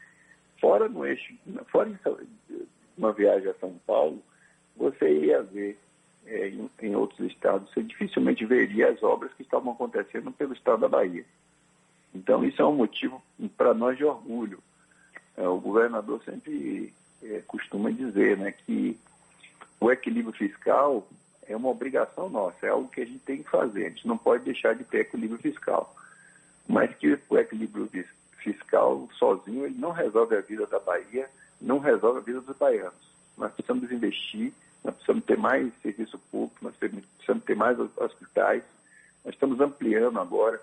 fora 0.61 0.89
no 0.89 1.07
eixo, 1.07 1.35
fora 1.69 1.89
em 1.89 1.99
uma 2.97 3.13
viagem 3.13 3.49
a 3.49 3.55
São 3.55 3.79
Paulo, 3.87 4.23
você 4.77 5.27
ia 5.27 5.43
ver 5.43 5.79
é, 6.27 6.49
em, 6.49 6.71
em, 6.83 6.97
outros 6.97 7.21
estados, 7.31 7.73
você 7.73 7.83
dificilmente 7.83 8.45
veria 8.45 8.91
as 8.91 9.03
obras 9.03 9.33
que 9.35 9.43
estavam 9.43 9.73
acontecendo 9.73 10.31
pelo 10.33 10.53
estado 10.53 10.81
da 10.81 10.89
Bahia. 10.89 11.25
Então, 12.15 12.45
isso 12.45 12.61
é 12.61 12.65
um 12.65 12.77
motivo 12.77 13.23
para 13.57 13.75
nós 13.75 13.97
de 13.97 14.05
orgulho. 14.05 14.63
É, 15.37 15.49
o 15.49 15.59
governador 15.59 16.23
sempre 16.25 16.93
é, 17.23 17.43
costuma 17.47 17.91
dizer 17.91 18.37
né, 18.37 18.53
que 18.53 18.99
o 19.81 19.91
equilíbrio 19.91 20.35
fiscal 20.35 21.07
é 21.47 21.57
uma 21.57 21.71
obrigação 21.71 22.29
nossa, 22.29 22.67
é 22.67 22.69
algo 22.71 22.89
que 22.89 23.01
a 23.01 23.05
gente 23.05 23.21
tem 23.21 23.43
que 23.43 23.51
fazer. 23.51 23.87
A 23.87 23.89
gente 23.89 24.07
não 24.07 24.17
pode 24.17 24.45
deixar 24.45 24.75
de 24.75 24.85
ter 24.85 25.01
equilíbrio 25.01 25.41
fiscal. 25.41 25.95
Mas 26.69 26.95
que 26.97 27.19
o 27.29 27.39
equilíbrio 27.39 27.89
fiscal 28.39 29.09
sozinho 29.19 29.65
ele 29.67 29.79
não 29.79 29.91
resolve 29.91 30.37
a 30.37 30.41
vida 30.41 30.67
da 30.67 30.79
Bahia, 30.79 31.29
não 31.61 31.79
resolve 31.79 32.19
a 32.19 32.23
vida 32.23 32.41
dos 32.41 32.57
baianos. 32.57 33.13
Nós 33.37 33.53
precisamos 33.53 33.91
investir 33.91 34.53
nós 34.85 34.95
precisamos 34.95 35.25
ter 35.25 35.39
mais 35.39 35.73
serviço 35.81 36.19
público, 36.31 36.65
nós 36.65 36.75
precisamos 36.77 37.45
ter 37.45 37.55
mais 37.55 37.79
hospitais. 37.79 38.63
Nós 39.25 39.35
estamos 39.35 39.61
ampliando 39.61 40.19
agora 40.19 40.61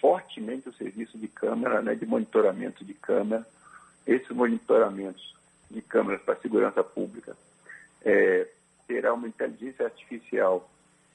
fortemente 0.00 0.68
o 0.68 0.74
serviço 0.74 1.18
de 1.18 1.28
câmera, 1.28 1.80
né, 1.80 1.94
de 1.94 2.06
monitoramento 2.06 2.84
de 2.84 2.94
câmera. 2.94 3.46
Esses 4.06 4.28
monitoramentos 4.30 5.34
de 5.70 5.82
câmeras 5.82 6.22
para 6.22 6.36
segurança 6.36 6.84
pública 6.84 7.36
é, 8.04 8.46
terá 8.86 9.12
uma 9.12 9.28
inteligência 9.28 9.84
artificial 9.84 10.68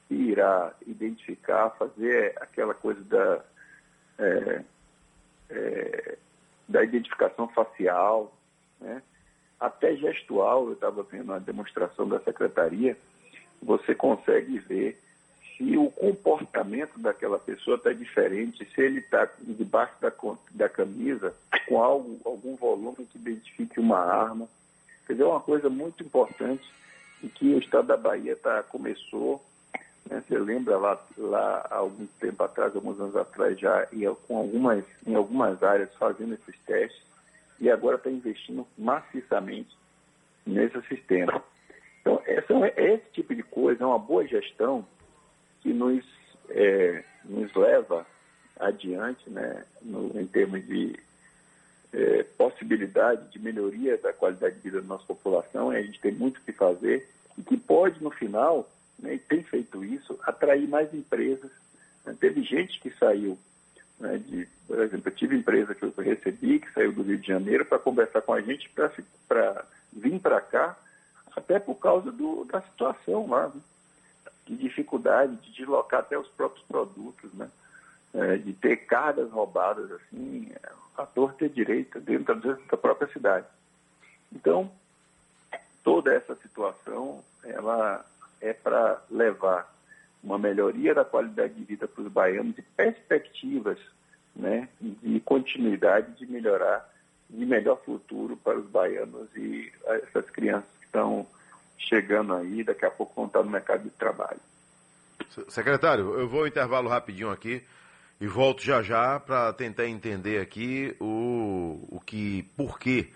que 0.08 0.16
irá 0.16 0.74
identificar, 0.86 1.70
fazer 1.72 2.34
aquela 2.40 2.74
coisa 2.74 3.02
da, 3.04 3.44
é, 4.20 4.64
é, 5.50 6.18
da 6.68 6.84
identificação 6.84 7.48
facial, 7.48 8.36
né? 8.80 9.02
Até 9.60 9.96
gestual, 9.96 10.68
eu 10.68 10.74
estava 10.74 11.04
vendo 11.04 11.26
uma 11.26 11.40
demonstração 11.40 12.08
da 12.08 12.20
secretaria, 12.20 12.98
você 13.62 13.96
consegue 13.96 14.60
ver 14.60 15.00
se 15.58 15.78
o 15.78 15.90
comportamento 15.92 17.00
daquela 17.00 17.40
pessoa 17.40 17.78
está 17.78 17.94
diferente, 17.94 18.68
se 18.74 18.82
ele 18.82 19.00
está 19.00 19.30
debaixo 19.40 19.94
da, 20.02 20.12
da 20.52 20.70
camisa 20.70 21.34
com 21.68 21.82
algo, 21.82 22.20
algum 22.26 22.56
volume 22.56 23.06
que 23.06 23.18
identifique 23.18 23.80
uma 23.80 24.00
arma. 24.00 24.48
Quer 25.06 25.14
dizer, 25.14 25.24
é 25.24 25.28
uma 25.28 25.40
coisa 25.40 25.70
muito 25.70 26.04
importante 26.04 26.64
e 27.22 27.28
que 27.30 27.54
o 27.54 27.60
Estado 27.60 27.88
da 27.88 27.98
Bahia 27.98 28.36
tá, 28.36 28.64
começou, 28.64 29.44
né, 30.10 30.22
você 30.28 30.38
lembra 30.38 30.78
lá, 30.78 31.02
lá 31.18 31.68
há 31.70 31.76
algum 31.78 32.06
tempo 32.20 32.44
atrás, 32.44 32.76
alguns 32.76 33.00
anos 33.00 33.16
atrás 33.16 33.58
já, 33.60 33.88
com 34.28 34.38
algumas, 34.38 34.84
em 35.06 35.16
algumas 35.16 35.62
áreas 35.64 35.94
fazendo 35.96 36.34
esses 36.34 36.60
testes, 36.66 37.02
e 37.60 37.70
agora 37.70 37.98
está 37.98 38.10
investindo 38.10 38.68
maciçamente 38.78 39.78
nesse 40.46 40.82
sistema. 40.84 41.44
Então, 42.02 42.22
essa, 42.26 42.54
esse 42.76 43.06
tipo 43.14 43.34
de 43.34 43.44
coisa 43.44 43.84
é 43.84 43.88
uma 43.88 44.00
boa 44.00 44.28
gestão 44.28 44.86
que 45.62 45.72
nos, 45.72 46.04
é, 46.50 47.04
nos 47.24 47.54
leva 47.54 48.06
adiante 48.60 49.30
né, 49.30 49.64
no, 49.82 50.20
em 50.20 50.28
termos 50.28 50.66
de 50.66 51.00
é, 51.94 52.24
possibilidade 52.38 53.30
de 53.32 53.40
melhoria 53.40 53.98
da 53.98 54.12
qualidade 54.12 54.56
de 54.56 54.62
vida 54.62 54.82
da 54.82 54.88
nossa 54.88 55.06
população, 55.06 55.70
a 55.70 55.82
gente 55.82 56.00
tem 56.02 56.12
muito 56.12 56.38
o 56.38 56.42
que 56.42 56.52
fazer, 56.52 57.08
e 57.38 57.44
que 57.44 57.56
pode, 57.58 58.04
no 58.04 58.12
final, 58.12 58.70
né, 59.00 59.16
e 59.16 59.20
tem 59.20 59.44
feito 59.44 59.84
isso, 59.84 60.20
atrair 60.24 60.68
mais 60.68 60.94
empresas. 60.94 61.52
Teve 62.20 62.44
gente 62.44 62.80
que 62.82 62.92
saiu 62.98 63.38
né, 64.00 64.18
de, 64.18 64.48
por 64.68 64.80
exemplo, 64.80 65.10
eu 65.10 65.16
tive 65.16 65.38
empresa 65.38 65.76
que 65.76 65.84
eu 65.84 65.94
recebi, 65.98 66.60
que 66.60 66.72
saiu 66.72 66.92
do 66.92 67.04
Rio 67.04 67.18
de 67.18 67.28
Janeiro, 67.28 67.66
para 67.66 67.80
conversar 67.80 68.22
com 68.22 68.34
a 68.34 68.42
gente, 68.42 68.70
para 68.70 69.66
vir 69.92 70.20
para 70.20 70.42
cá, 70.42 70.78
até 71.36 71.60
por 71.60 71.76
causa 71.76 72.12
do, 72.12 72.46
da 72.46 72.62
situação 72.62 73.28
lá, 73.28 73.48
né? 73.48 73.62
de 74.46 74.58
dificuldade 74.58 75.36
de 75.38 75.52
deslocar 75.52 76.02
até 76.02 76.18
os 76.18 76.28
próprios 76.30 76.66
produtos, 76.66 77.34
né? 77.34 77.50
É, 78.14 78.38
de 78.38 78.54
ter 78.54 78.78
cargas 78.86 79.32
roubadas 79.32 79.92
assim, 79.92 80.52
a 80.96 81.06
torta 81.06 81.46
e 81.46 81.50
direita 81.50 82.00
dentro 82.00 82.36
da 82.70 82.78
própria 82.78 83.12
cidade. 83.12 83.48
Então, 84.32 84.72
toda 85.84 86.14
essa 86.14 86.36
situação, 86.36 87.24
ela 87.44 88.06
é 88.40 88.54
para 88.54 89.02
levar 89.10 89.73
uma 90.24 90.38
melhoria 90.38 90.96
da 90.96 91.04
qualidade 91.04 91.54
de 91.54 91.64
vida 91.64 91.88
para 91.88 92.04
os 92.04 92.12
baianos 92.12 92.58
e 92.58 92.62
perspectivas 92.62 93.78
né, 94.36 94.68
de 94.82 95.20
continuidade 95.20 96.14
de 96.18 96.26
melhorar, 96.26 96.90
de 97.30 97.46
melhor 97.46 97.80
futuro 97.84 98.38
para 98.38 98.58
os 98.58 98.66
baianos 98.68 99.30
e 99.36 99.72
essas 99.86 100.30
crianças 100.30 100.70
que 100.80 100.86
estão 100.86 101.28
chegando 101.78 102.34
aí, 102.34 102.64
daqui 102.64 102.86
a 102.86 102.92
pouco 102.92 103.14
vão 103.16 103.26
estar 103.26 103.44
no 103.44 103.50
mercado 103.50 103.84
de 103.84 103.90
trabalho. 103.92 104.40
Secretário, 105.50 106.20
eu 106.20 106.28
vou 106.28 106.48
intervalo 106.48 106.90
rapidinho 106.90 107.30
aqui 107.30 107.62
e 108.22 108.28
volto 108.28 108.64
já 108.64 108.82
já 108.82 109.20
para 109.20 109.52
tentar 109.54 109.88
entender 109.88 110.40
aqui 110.40 110.96
o, 111.00 111.80
o 111.90 112.00
que, 112.00 112.44
porquê 112.56 113.10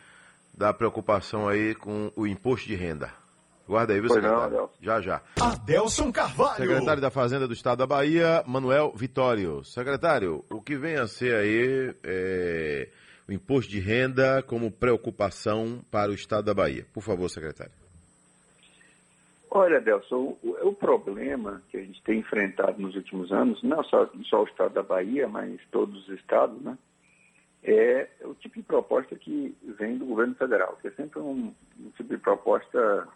da 0.54 0.74
preocupação 0.74 1.48
aí 1.48 1.76
com 1.76 2.12
o 2.16 2.26
imposto 2.26 2.68
de 2.68 2.76
renda. 2.76 3.14
Guarda 3.68 3.94
aí, 3.94 4.00
viu, 4.00 4.10
pois 4.10 4.24
secretário? 4.24 4.58
Não, 4.58 4.70
já, 4.80 5.02
já. 5.02 5.22
Adelson 5.42 6.12
Carvalho. 6.12 6.56
Secretário 6.56 7.02
da 7.02 7.12
Fazenda 7.12 7.48
do 7.48 7.54
Estado 7.54 7.80
da 7.80 7.88
Bahia, 7.88 8.42
Manuel 8.48 8.94
Vitório. 8.96 9.64
Secretário, 9.66 10.46
o 10.50 10.62
que 10.62 10.78
vem 10.78 10.96
a 10.96 11.06
ser 11.06 11.36
aí 11.36 11.94
é, 12.04 12.88
o 13.28 13.34
imposto 13.34 13.70
de 13.70 13.80
renda 13.80 14.42
como 14.42 14.72
preocupação 14.72 15.82
para 15.92 16.10
o 16.10 16.14
Estado 16.14 16.46
da 16.46 16.54
Bahia? 16.54 16.86
Por 16.94 17.04
favor, 17.04 17.30
secretário. 17.30 17.74
Olha, 19.52 19.78
Adelson, 19.78 20.38
o, 20.42 20.70
o 20.70 20.74
problema 20.74 21.62
que 21.70 21.78
a 21.78 21.82
gente 21.82 22.02
tem 22.04 22.20
enfrentado 22.20 22.82
nos 22.82 22.96
últimos 22.96 23.32
anos, 23.34 23.62
não 23.64 23.84
só, 23.84 24.10
só 24.30 24.44
o 24.44 24.48
Estado 24.48 24.76
da 24.76 24.84
Bahia, 24.84 25.28
mas 25.28 25.60
todos 25.72 26.08
os 26.08 26.16
estados, 26.16 26.62
né? 26.62 26.78
é 27.64 28.08
o 28.24 28.34
tipo 28.36 28.56
de 28.56 28.64
proposta 28.64 29.16
que 29.16 29.56
vem 29.78 29.98
do 29.98 30.06
governo 30.06 30.36
federal, 30.36 30.78
que 30.82 30.88
é 30.88 30.92
sempre 30.92 31.20
um, 31.20 31.54
um 31.80 31.90
tipo 31.98 32.10
de 32.10 32.18
proposta 32.18 33.08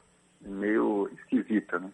meio 0.41 1.09
esquisita, 1.13 1.79
né? 1.79 1.91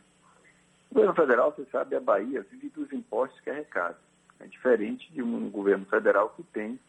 O 0.89 0.95
governo 0.95 1.15
federal, 1.15 1.51
você 1.51 1.65
sabe, 1.71 1.95
a 1.95 1.99
Bahia 1.99 2.45
vive 2.49 2.69
dos 2.69 2.91
impostos 2.93 3.39
que 3.41 3.49
arrecada. 3.49 3.97
É 4.39 4.45
diferente 4.45 5.11
de 5.11 5.21
um 5.21 5.49
governo 5.49 5.85
federal 5.85 6.29
que 6.29 6.43
tem 6.43 6.79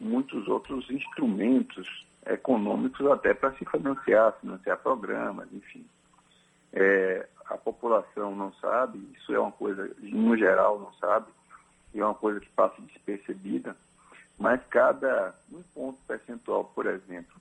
muitos 0.00 0.48
outros 0.48 0.90
instrumentos 0.90 2.06
econômicos 2.26 3.06
até 3.06 3.34
para 3.34 3.52
se 3.52 3.64
financiar, 3.64 4.32
financiar 4.40 4.78
programas, 4.78 5.48
enfim. 5.52 5.86
É, 6.72 7.26
a 7.46 7.56
população 7.56 8.34
não 8.34 8.52
sabe, 8.54 8.98
isso 9.16 9.32
é 9.34 9.38
uma 9.38 9.52
coisa, 9.52 9.90
no 9.98 10.36
geral 10.36 10.80
não 10.80 10.92
sabe, 10.94 11.26
e 11.92 12.00
é 12.00 12.04
uma 12.04 12.14
coisa 12.14 12.40
que 12.40 12.48
passa 12.50 12.80
despercebida, 12.82 13.76
mas 14.38 14.60
cada 14.68 15.34
um 15.52 15.62
ponto 15.74 15.98
percentual, 16.08 16.64
por 16.64 16.86
exemplo, 16.86 17.40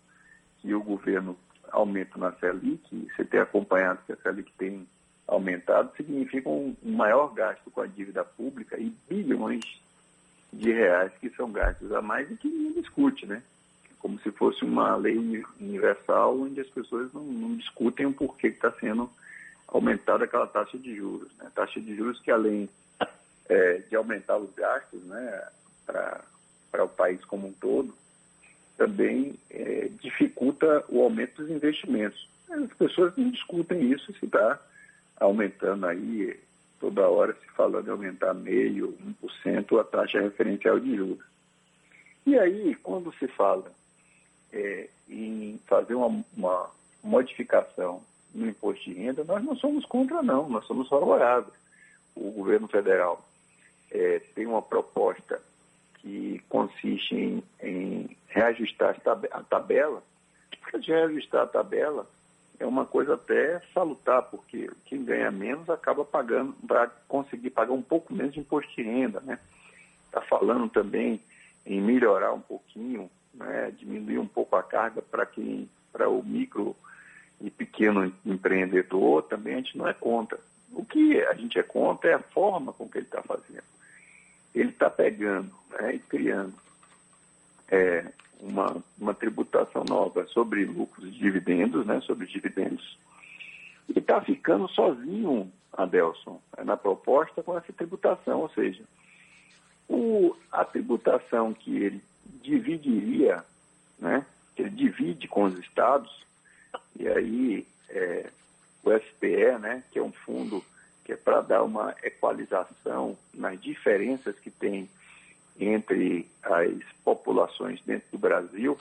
que 0.60 0.74
o 0.74 0.84
governo 0.84 1.36
aumento 1.72 2.20
na 2.20 2.32
Selic, 2.34 3.10
você 3.15 3.24
tem 3.24 3.39
acompanhado 3.39 4.00
que 4.05 4.13
a 4.13 4.17
Selic 4.17 4.51
tem 4.58 4.88
aumentado, 5.27 5.96
significa 5.96 6.50
um 6.50 6.75
maior 6.84 7.34
gasto 7.34 7.72
com 7.72 7.82
a 7.82 7.88
dívida 7.88 8.24
pública 8.24 8.77
e 8.77 8.93
bilhões 9.08 9.63
de 10.51 10.72
reais 10.72 11.12
que 11.20 11.29
são 11.32 11.51
gastos 11.51 11.91
a 11.91 12.01
mais 12.01 12.29
e 12.29 12.36
que 12.36 12.48
ninguém 12.48 12.82
discute, 12.82 13.25
né? 13.25 13.41
Como 14.00 14.20
se 14.20 14.32
fosse 14.32 14.63
uma 14.63 14.96
lei 14.96 15.17
universal 15.60 16.39
onde 16.39 16.60
as 16.60 16.67
pessoas 16.67 17.12
não, 17.13 17.24
não 17.24 17.55
discutem 17.55 18.05
o 18.05 18.13
porquê 18.13 18.50
que 18.50 18.58
está 18.58 18.72
sendo 18.74 19.10
aumentada 19.67 20.25
aquela 20.25 20.46
taxa 20.46 20.77
de 20.77 20.96
juros. 20.96 21.32
Né? 21.38 21.50
Taxa 21.55 21.79
de 21.79 21.96
juros 21.96 22.20
que 22.20 22.29
além 22.29 22.70
é, 23.48 23.77
de 23.89 23.96
aumentar 23.96 24.38
os 24.38 24.53
gastos 24.53 25.01
né, 25.05 25.48
para 25.86 26.84
o 26.84 26.89
país 26.89 27.24
como 27.25 27.48
um 27.48 27.53
todo, 27.53 27.96
também 28.77 29.36
é, 29.50 29.90
dificulta 30.01 30.83
o 30.90 31.01
aumento 31.01 31.42
dos 31.42 31.51
investimentos. 31.51 32.27
As 32.50 32.74
pessoas 32.74 33.16
não 33.18 33.29
discutem 33.29 33.92
isso, 33.92 34.14
se 34.14 34.25
está 34.25 34.59
aumentando 35.20 35.86
aí, 35.86 36.40
toda 36.79 37.07
hora 37.07 37.33
se 37.33 37.48
falando 37.55 37.86
de 37.86 37.92
aumentar 37.92 38.33
meio, 38.33 38.98
1% 39.24 39.79
a 39.79 39.83
taxa 39.83 40.22
referencial 40.22 40.79
de 40.79 40.96
juros. 40.96 41.25
E 42.25 42.38
aí, 42.38 42.75
quando 42.75 43.14
se 43.16 43.27
fala 43.27 43.72
é, 44.51 44.90
em 45.09 45.59
fazer 45.66 45.96
uma, 45.96 46.24
uma, 46.36 46.70
modificação 47.03 48.01
no 48.33 48.48
imposto 48.48 48.86
de 48.86 48.94
renda, 48.94 49.24
nós 49.25 49.44
não 49.44 49.55
somos 49.57 49.86
contra, 49.86 50.24
não, 50.24 50.48
nós 50.50 50.66
somos 50.66 50.88
favoráveis. 50.88 51.53
O 52.16 52.31
governo 52.31 52.68
federal 52.68 53.27
é, 53.92 54.20
tem 54.33 54.46
uma 54.46 54.62
proposta 54.62 55.42
que 56.03 56.44
consiste 56.50 57.16
em, 57.16 57.44
em 57.61 58.18
reajustar 58.27 58.96
a 59.31 59.44
tabela, 59.44 60.03
porque 60.59 60.79
de 60.79 60.92
reajustar 60.92 61.44
a 61.44 61.48
tabela 61.48 62.05
é 62.59 62.66
uma 62.66 62.85
coisa 62.85 63.13
até 63.13 63.61
salutar, 63.74 64.22
porque 64.24 64.70
quem 64.85 65.03
ganha 65.03 65.31
menos 65.31 65.70
acaba 65.70 66.03
pagando, 66.03 66.53
para 66.68 66.87
conseguir 67.07 67.50
pagar 67.51 67.72
um 67.72 67.81
pouco 67.81 68.13
menos 68.13 68.33
de 68.33 68.42
imposto 68.42 68.75
de 68.75 68.83
renda. 68.83 69.20
Está 69.20 69.31
né? 69.31 69.39
Tá 70.11 70.22
falando 70.22 70.70
também 70.70 71.22
em 71.66 71.81
melhorar 71.81 72.33
um 72.33 72.42
pouquinho, 72.42 73.09
né? 73.33 73.72
diminuir 73.72 74.20
um 74.20 74.27
pouco 74.27 74.57
a 74.57 74.63
carga 74.63 75.01
para 75.01 75.25
quem, 75.25 75.70
para 75.92 76.09
o 76.09 76.22
micro 76.22 76.75
e 77.39 77.50
pequeno 77.50 78.13
empreendedor, 78.25 79.24
também 79.24 79.55
a 79.55 79.57
gente 79.57 79.77
não 79.77 79.87
é 79.87 79.94
contra. 79.94 80.37
O 80.74 80.83
que 80.83 81.22
a 81.22 81.33
gente 81.33 81.57
é 81.57 81.63
contra 81.63 82.11
é 82.11 82.13
a 82.13 82.20
forma 82.20 82.74
com 82.74 82.89
que 82.89 82.98
ele 82.98 83.05
está 83.05 83.22
fazendo 83.22 83.74
ele 84.53 84.70
está 84.70 84.89
pegando 84.89 85.51
né, 85.72 85.96
e 85.96 86.00
criando 86.00 86.53
é, 87.70 88.11
uma, 88.39 88.83
uma 89.00 89.13
tributação 89.13 89.83
nova 89.83 90.25
sobre 90.27 90.66
lucros 90.66 91.07
e 91.07 91.11
dividendos, 91.11 91.85
né, 91.85 92.01
sobre 92.01 92.27
dividendos, 92.27 92.98
e 93.89 93.98
está 93.98 94.22
ficando 94.22 94.68
sozinho, 94.70 95.51
Adelson, 95.72 96.39
na 96.63 96.77
proposta 96.77 97.42
com 97.42 97.57
essa 97.57 97.74
tributação, 97.74 98.42
ou 98.42 98.50
seja, 98.50 98.83
o, 99.89 100.35
a 100.51 100.63
tributação 100.63 101.53
que 101.53 101.75
ele 101.75 102.03
dividiria, 102.42 103.44
né, 104.00 104.25
que 104.55 104.61
ele 104.61 104.70
divide 104.70 105.27
com 105.27 105.44
os 105.44 105.57
estados, 105.59 106.24
e 107.00 107.07
aí 107.07 107.68
é, 107.89 108.29
o 108.83 108.92
SPE, 108.92 109.59
né, 109.59 109.83
que 109.92 110.00
é 110.00 110.03
um 110.03 110.11
fundo 110.11 110.63
que 111.03 111.13
é 111.13 111.18
para 111.18 111.42
dar 111.42 111.63
uma 111.63 111.96
equalização 112.03 113.18
nas 113.33 113.59
diferenças 113.61 114.37
que 114.39 114.50
tem 114.50 114.89
entre 115.59 116.27
as 116.42 116.81
populações 117.03 117.81
dentro 117.85 118.07
do 118.11 118.18
Brasil, 118.18 118.77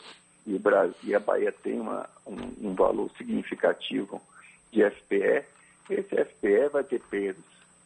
e, 0.46 0.58
Brasil, 0.58 0.96
e 1.02 1.14
a 1.14 1.20
Bahia 1.20 1.52
tem 1.52 1.80
uma, 1.80 2.08
um, 2.26 2.68
um, 2.68 2.74
valor 2.74 3.10
significativo 3.16 4.20
de 4.70 4.82
FPE, 4.88 5.44
esse 5.90 6.24
FPE 6.24 6.68
vai 6.72 6.84
ter 6.84 7.00
pesos 7.02 7.44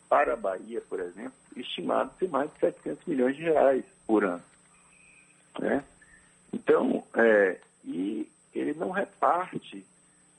para 0.09 0.35
a 0.35 0.37
Bahia, 0.37 0.81
por 0.88 1.01
exemplo, 1.01 1.33
estimados 1.57 2.12
em 2.22 2.29
mais 2.29 2.53
de 2.53 2.61
700 2.61 3.05
milhões 3.07 3.37
de 3.37 3.42
reais 3.42 3.85
por 4.07 4.25
ano. 4.25 4.42
Né? 5.59 5.83
Então, 6.53 7.05
é, 7.14 7.59
e 7.85 8.31
ele 8.55 8.75
não 8.75 8.90
reparte 8.90 9.85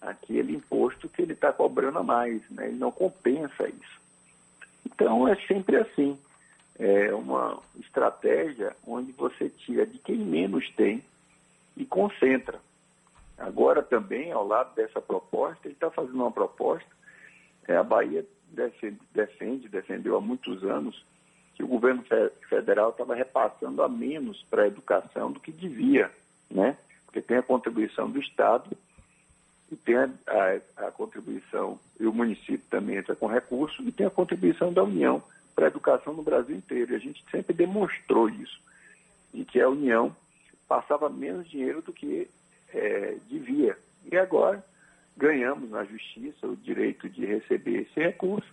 aquele 0.01 0.55
imposto 0.55 1.09
que 1.09 1.21
ele 1.21 1.33
está 1.33 1.51
cobrando 1.51 1.99
a 1.99 2.03
mais, 2.03 2.41
né? 2.49 2.67
ele 2.67 2.77
não 2.77 2.91
compensa 2.91 3.67
isso. 3.67 4.01
Então 4.85 5.27
é 5.27 5.35
sempre 5.47 5.77
assim, 5.77 6.17
é 6.79 7.13
uma 7.13 7.59
estratégia 7.79 8.75
onde 8.85 9.11
você 9.11 9.49
tira 9.49 9.85
de 9.85 9.97
quem 9.99 10.17
menos 10.17 10.69
tem 10.71 11.03
e 11.75 11.85
concentra. 11.85 12.59
Agora 13.37 13.83
também, 13.83 14.31
ao 14.31 14.47
lado 14.47 14.73
dessa 14.75 15.01
proposta, 15.01 15.67
ele 15.67 15.75
está 15.75 15.91
fazendo 15.91 16.15
uma 16.15 16.31
proposta, 16.31 16.89
é, 17.67 17.75
a 17.75 17.83
Bahia 17.83 18.25
defende, 18.51 18.99
defende, 19.13 19.69
defendeu 19.69 20.15
há 20.15 20.21
muitos 20.21 20.63
anos, 20.63 21.05
que 21.53 21.63
o 21.63 21.67
governo 21.67 22.03
federal 22.47 22.91
estava 22.91 23.15
repassando 23.15 23.81
a 23.81 23.89
menos 23.89 24.43
para 24.49 24.63
a 24.63 24.67
educação 24.67 25.31
do 25.31 25.39
que 25.39 25.51
devia, 25.51 26.11
né? 26.49 26.77
Porque 27.05 27.21
tem 27.21 27.37
a 27.37 27.43
contribuição 27.43 28.09
do 28.09 28.19
Estado 28.19 28.77
e 29.71 29.75
tem 29.75 29.95
a, 29.95 30.09
a, 30.77 30.91
contribuição, 30.91 31.79
e 31.99 32.05
o 32.05 32.13
município 32.13 32.65
também 32.69 32.97
entra 32.97 33.15
com 33.15 33.27
recurso, 33.27 33.83
e 33.83 33.91
tem 33.91 34.05
a 34.05 34.11
contribuição 34.11 34.71
da 34.71 34.83
União 34.83 35.21
para 35.53 35.65
a 35.65 35.67
educação 35.69 36.13
no 36.13 36.23
Brasil 36.23 36.55
inteiro. 36.55 36.93
E 36.93 36.95
a 36.95 36.99
gente 36.99 37.23
sempre 37.29 37.53
demonstrou 37.53 38.29
isso, 38.29 38.59
e 39.33 39.43
que 39.43 39.59
a 39.59 39.69
União 39.69 40.15
passava 40.67 41.09
menos 41.09 41.49
dinheiro 41.49 41.81
do 41.81 41.91
que 41.91 42.29
é, 42.73 43.17
devia. 43.29 43.77
E 44.09 44.17
agora 44.17 44.63
ganhamos 45.17 45.69
na 45.69 45.83
justiça 45.83 46.47
o 46.47 46.55
direito 46.55 47.09
de 47.09 47.25
receber 47.25 47.81
esse 47.81 47.99
recurso, 47.99 48.47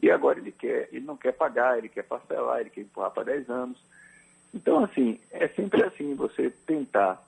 e 0.00 0.10
agora 0.10 0.38
ele 0.38 0.52
quer, 0.52 0.88
ele 0.92 1.04
não 1.04 1.16
quer 1.16 1.32
pagar, 1.32 1.78
ele 1.78 1.88
quer 1.88 2.04
parcelar, 2.04 2.60
ele 2.60 2.70
quer 2.70 2.82
empurrar 2.82 3.10
para 3.10 3.24
10 3.24 3.50
anos. 3.50 3.78
Então, 4.54 4.84
assim, 4.84 5.18
é 5.32 5.48
sempre 5.48 5.82
assim, 5.82 6.14
você 6.14 6.50
tentar 6.50 7.20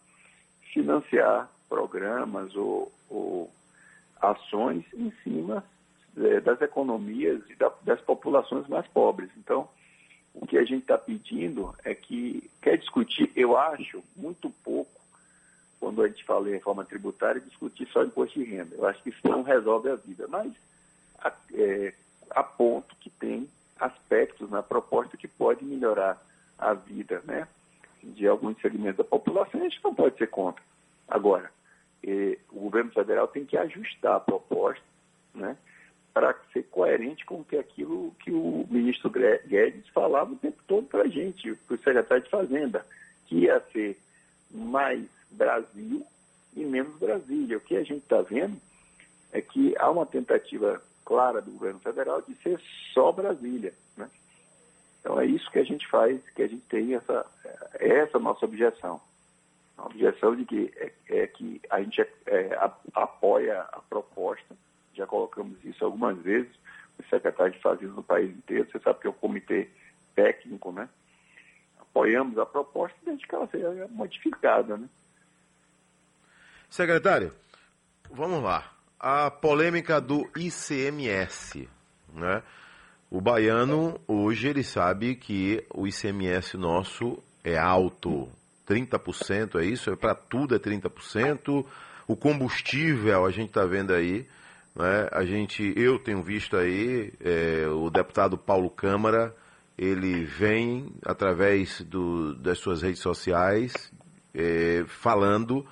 financiar 0.73 1.51
programas 1.71 2.55
ou, 2.57 2.93
ou 3.09 3.51
ações 4.21 4.85
em 4.93 5.11
cima 5.23 5.65
é, 6.19 6.41
das 6.41 6.61
economias 6.61 7.41
e 7.49 7.55
da, 7.55 7.73
das 7.83 8.01
populações 8.01 8.67
mais 8.67 8.87
pobres. 8.89 9.31
Então, 9.39 9.69
o 10.35 10.47
que 10.47 10.59
a 10.59 10.65
gente 10.65 10.83
está 10.83 10.99
pedindo 10.99 11.75
é 11.85 11.95
que 11.95 12.51
quer 12.61 12.77
discutir, 12.77 13.31
eu 13.35 13.57
acho, 13.57 14.03
muito 14.17 14.51
pouco, 14.63 15.01
quando 15.79 16.03
a 16.03 16.09
gente 16.09 16.25
fala 16.25 16.49
em 16.49 16.53
reforma 16.53 16.85
tributária, 16.85 17.41
discutir 17.41 17.89
só 17.89 18.03
imposto 18.03 18.39
de 18.39 18.45
renda. 18.45 18.75
Eu 18.77 18.87
acho 18.87 19.03
que 19.03 19.09
isso 19.09 19.21
não 19.25 19.43
resolve 19.43 19.89
a 19.89 19.97
vida, 19.97 20.27
mas 20.29 20.53
a, 21.19 21.33
é, 21.55 21.95
a 22.31 22.43
ponto 22.43 22.95
que 22.97 23.09
tem 23.09 23.49
aspectos 23.79 24.51
na 24.51 24.63
proposta 24.63 25.17
que 25.17 25.27
pode 25.27 25.65
melhorar 25.65 26.21
a 26.59 26.75
vida 26.75 27.23
né, 27.25 27.49
de 28.03 28.27
alguns 28.29 28.61
segmentos 28.61 28.99
da 28.99 29.05
população, 29.05 29.61
a 29.61 29.65
gente 29.65 29.81
não 29.83 29.95
pode 29.95 30.19
ser 30.19 30.29
contra. 30.29 30.63
Agora, 31.09 31.51
eh, 32.03 32.39
o 32.51 32.61
governo 32.61 32.91
federal 32.93 33.29
tem 33.29 33.45
que 33.45 33.57
ajustar 33.57 34.17
a 34.17 34.21
proposta 34.21 34.85
né, 35.35 35.57
para 36.13 36.35
ser 36.53 36.65
coerente 36.65 37.25
com 37.25 37.45
que 37.45 37.57
aquilo 37.57 38.15
que 38.21 38.33
o 38.33 38.67
ministro 38.71 39.11
Guedes 39.11 39.89
falava 39.89 40.33
o 40.33 40.37
tempo 40.37 40.63
todo 40.67 40.87
para 40.87 41.03
a 41.03 41.09
gente, 41.09 41.55
para 41.67 41.75
o 41.75 41.79
secretário 41.79 42.25
de 42.25 42.31
Fazenda, 42.31 42.85
que 43.27 43.37
ia 43.41 43.61
ser 43.73 43.99
mais 44.51 45.05
Brasil 45.31 46.05
e 46.57 46.65
menos 46.65 46.99
Brasília. 46.99 47.59
O 47.59 47.61
que 47.61 47.77
a 47.77 47.85
gente 47.85 48.03
está 48.03 48.21
vendo 48.23 48.57
é 49.33 49.41
que 49.41 49.75
há 49.79 49.91
uma 49.91 50.07
tentativa 50.07 50.83
clara 51.05 51.41
do 51.41 51.53
governo 51.53 51.81
federal 51.81 52.23
de 52.23 52.35
ser 52.37 52.61
só 52.93 53.13
Brasília. 53.13 53.73
Né? 53.97 54.11
Então 55.01 55.21
é 55.21 55.27
isso 55.27 55.51
que 55.51 55.59
a 55.59 55.65
gente 55.65 55.87
faz, 55.89 56.21
que 56.31 56.43
a 56.43 56.49
gente 56.49 56.63
tem 56.69 56.95
essa, 56.95 57.25
é 57.75 57.89
essa 57.99 58.19
nossa 58.19 58.45
objeção. 58.45 59.01
A 59.81 59.87
objeção 59.87 60.37
de 60.37 60.45
que 60.45 60.73
é, 60.77 60.93
é 61.09 61.27
que 61.27 61.61
a 61.71 61.83
gente 61.83 62.01
é, 62.03 62.09
é 62.27 62.59
apoia 62.95 63.63
a 63.73 63.81
proposta, 63.81 64.55
já 64.95 65.07
colocamos 65.07 65.57
isso 65.65 65.85
algumas 65.85 66.19
vezes, 66.19 66.53
o 66.99 67.03
secretário 67.09 67.53
de 67.53 67.61
Fazenda 67.61 67.95
no 67.95 68.03
país 68.03 68.31
inteiro, 68.31 68.69
você 68.71 68.79
sabe 68.81 69.01
que 69.01 69.07
é 69.07 69.11
o 69.11 69.15
comitê 69.15 69.69
técnico, 70.15 70.71
né? 70.71 70.89
Apoiamos 71.81 72.37
a 72.39 72.45
proposta 72.45 72.97
desde 73.05 73.27
que 73.27 73.35
ela 73.35 73.47
seja 73.47 73.89
modificada, 73.91 74.77
né? 74.77 74.87
Secretário, 76.69 77.33
vamos 78.11 78.43
lá 78.43 78.71
a 79.01 79.31
polêmica 79.31 79.99
do 79.99 80.31
ICMS, 80.37 81.67
né? 82.13 82.43
O 83.11 83.19
baiano 83.19 83.99
hoje 84.07 84.49
ele 84.49 84.63
sabe 84.63 85.17
que 85.17 85.65
o 85.75 85.87
ICMS 85.87 86.59
nosso 86.59 87.19
é 87.43 87.57
alto, 87.57 88.29
30%, 88.71 89.61
é 89.61 89.65
isso? 89.65 89.91
É 89.91 89.97
para 89.97 90.15
tudo 90.15 90.55
é 90.55 90.59
30%. 90.59 91.67
O 92.07 92.17
combustível, 92.17 93.27
a 93.27 93.31
gente 93.31 93.49
está 93.49 93.65
vendo 93.65 93.93
aí, 93.93 94.27
né? 94.75 95.09
A 95.11 95.25
gente, 95.25 95.73
eu 95.77 95.99
tenho 95.99 96.23
visto 96.23 96.57
aí 96.57 97.13
é, 97.21 97.67
o 97.69 97.91
deputado 97.91 98.39
Paulo 98.39 98.71
Câmara, 98.71 99.35
ele 99.77 100.25
vem 100.25 100.93
através 101.05 101.81
do, 101.83 102.35
das 102.35 102.59
suas 102.59 102.83
redes 102.83 103.01
sociais 103.01 103.93
é, 104.35 104.85
falando 104.87 105.67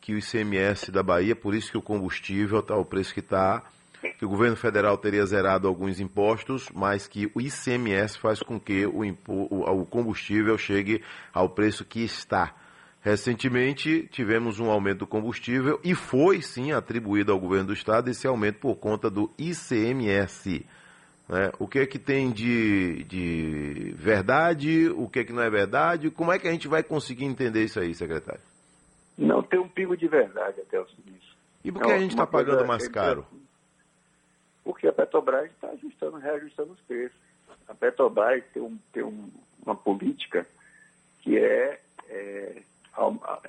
que 0.00 0.12
o 0.12 0.18
ICMS 0.18 0.92
da 0.92 1.02
Bahia, 1.02 1.34
por 1.34 1.54
isso 1.54 1.70
que 1.70 1.78
o 1.78 1.82
combustível 1.82 2.60
está 2.60 2.76
o 2.76 2.84
preço 2.84 3.14
que 3.14 3.20
está, 3.20 3.62
que 4.18 4.24
o 4.24 4.28
governo 4.28 4.56
federal 4.56 4.96
teria 4.98 5.24
zerado 5.26 5.66
alguns 5.66 6.00
impostos, 6.00 6.68
mas 6.74 7.06
que 7.08 7.30
o 7.34 7.40
ICMS 7.40 8.18
faz 8.18 8.40
com 8.40 8.58
que 8.58 8.86
o, 8.86 9.02
o 9.28 9.86
combustível 9.86 10.56
chegue 10.58 11.02
ao 11.32 11.48
preço 11.48 11.84
que 11.84 12.04
está. 12.04 12.54
Recentemente 13.00 14.08
tivemos 14.10 14.58
um 14.58 14.70
aumento 14.70 15.00
do 15.00 15.06
combustível 15.06 15.78
e 15.84 15.94
foi 15.94 16.40
sim 16.40 16.72
atribuído 16.72 17.32
ao 17.32 17.38
governo 17.38 17.66
do 17.66 17.72
estado 17.74 18.08
esse 18.08 18.26
aumento 18.26 18.60
por 18.60 18.76
conta 18.76 19.10
do 19.10 19.30
ICMS. 19.36 20.64
Né? 21.28 21.50
O 21.58 21.68
que 21.68 21.80
é 21.80 21.86
que 21.86 21.98
tem 21.98 22.30
de, 22.30 23.04
de 23.04 23.94
verdade, 23.96 24.88
o 24.88 25.06
que 25.08 25.20
é 25.20 25.24
que 25.24 25.32
não 25.34 25.42
é 25.42 25.50
verdade? 25.50 26.10
Como 26.10 26.32
é 26.32 26.38
que 26.38 26.48
a 26.48 26.52
gente 26.52 26.66
vai 26.66 26.82
conseguir 26.82 27.26
entender 27.26 27.64
isso 27.64 27.78
aí, 27.78 27.94
secretário? 27.94 28.40
Não 29.18 29.42
tem 29.42 29.60
um 29.60 29.68
pingo 29.68 29.96
de 29.96 30.08
verdade 30.08 30.60
até 30.62 30.80
o 30.80 30.86
seguinte. 30.88 31.36
E 31.62 31.70
por 31.70 31.82
que 31.82 31.92
a 31.92 31.98
gente 31.98 32.10
está 32.10 32.26
pagando 32.26 32.66
mais 32.66 32.88
caro? 32.88 33.26
Porque 34.64 34.88
a 34.88 34.92
Petrobras 34.92 35.50
está 35.50 35.68
ajustando, 35.68 36.16
reajustando 36.16 36.72
os 36.72 36.80
preços. 36.80 37.16
A 37.68 37.74
Petrobras 37.74 38.42
tem, 38.52 38.62
um, 38.62 38.78
tem 38.92 39.02
um, 39.02 39.30
uma 39.64 39.76
política 39.76 40.46
que 41.20 41.38
é, 41.38 41.80
é, 42.08 42.62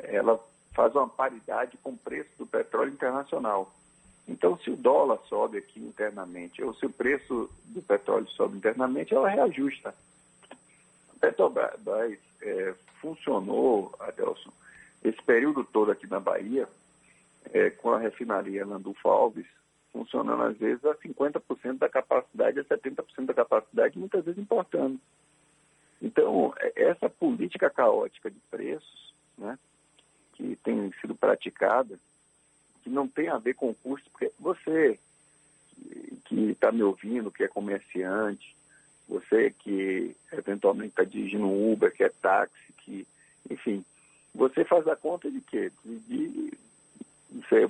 ela 0.04 0.40
faz 0.74 0.94
uma 0.94 1.08
paridade 1.08 1.78
com 1.82 1.92
o 1.92 1.98
preço 1.98 2.30
do 2.38 2.46
petróleo 2.46 2.92
internacional. 2.92 3.72
Então, 4.28 4.58
se 4.60 4.70
o 4.72 4.76
dólar 4.76 5.20
sobe 5.30 5.58
aqui 5.58 5.80
internamente, 5.80 6.64
ou 6.64 6.74
se 6.74 6.86
o 6.86 6.90
preço 6.90 7.50
do 7.66 7.82
petróleo 7.82 8.28
sobe 8.30 8.58
internamente, 8.58 9.14
ela 9.14 9.30
reajusta. 9.30 9.94
A 11.16 11.20
Petrobras 11.20 12.20
é, 12.42 12.74
funcionou, 13.00 13.94
Adelson, 14.00 14.52
esse 15.04 15.22
período 15.22 15.64
todo 15.64 15.92
aqui 15.92 16.08
na 16.08 16.20
Bahia, 16.20 16.68
é, 17.54 17.70
com 17.70 17.92
a 17.92 18.00
refinaria 18.00 18.66
Landulfo 18.66 19.08
Alves, 19.08 19.46
funcionando 19.96 20.44
às 20.44 20.58
vezes 20.58 20.84
a 20.84 20.94
50% 20.96 21.78
da 21.78 21.88
capacidade, 21.88 22.60
a 22.60 22.66
70% 22.66 23.26
da 23.26 23.34
capacidade, 23.34 23.98
muitas 23.98 24.26
vezes 24.26 24.38
importando. 24.38 25.00
Então, 26.02 26.54
é, 26.60 26.90
essa 26.90 27.10
política 27.10 27.70
caótica 27.70 28.30
de 28.30 28.40
preços, 28.52 29.14
né, 29.38 29.58
que 30.34 30.58
tem 30.58 30.92
sido 31.00 31.16
praticada, 31.16 31.98
que 32.84 32.90
não 32.90 33.08
tem 33.08 33.30
a 33.30 33.38
ver 33.38 33.54
com 33.54 33.70
o 33.70 33.76
custo, 33.76 34.10
porque 34.12 34.32
você 34.38 35.00
que 36.26 36.52
está 36.52 36.72
me 36.72 36.84
ouvindo, 36.84 37.32
que 37.32 37.44
é 37.44 37.48
comerciante, 37.48 38.56
você 39.08 39.52
que 39.52 40.16
eventualmente 40.32 40.90
está 40.90 41.04
dirigindo 41.04 41.46
um 41.46 41.72
Uber, 41.72 41.94
que 41.94 42.04
é 42.04 42.10
táxi, 42.10 42.74
que, 42.80 43.08
enfim, 43.50 43.84
você 44.34 44.66
faz 44.66 44.88
a 44.88 44.96
conta 44.96 45.32
de 45.32 45.40
quê? 45.42 45.72
De, 45.84 46.52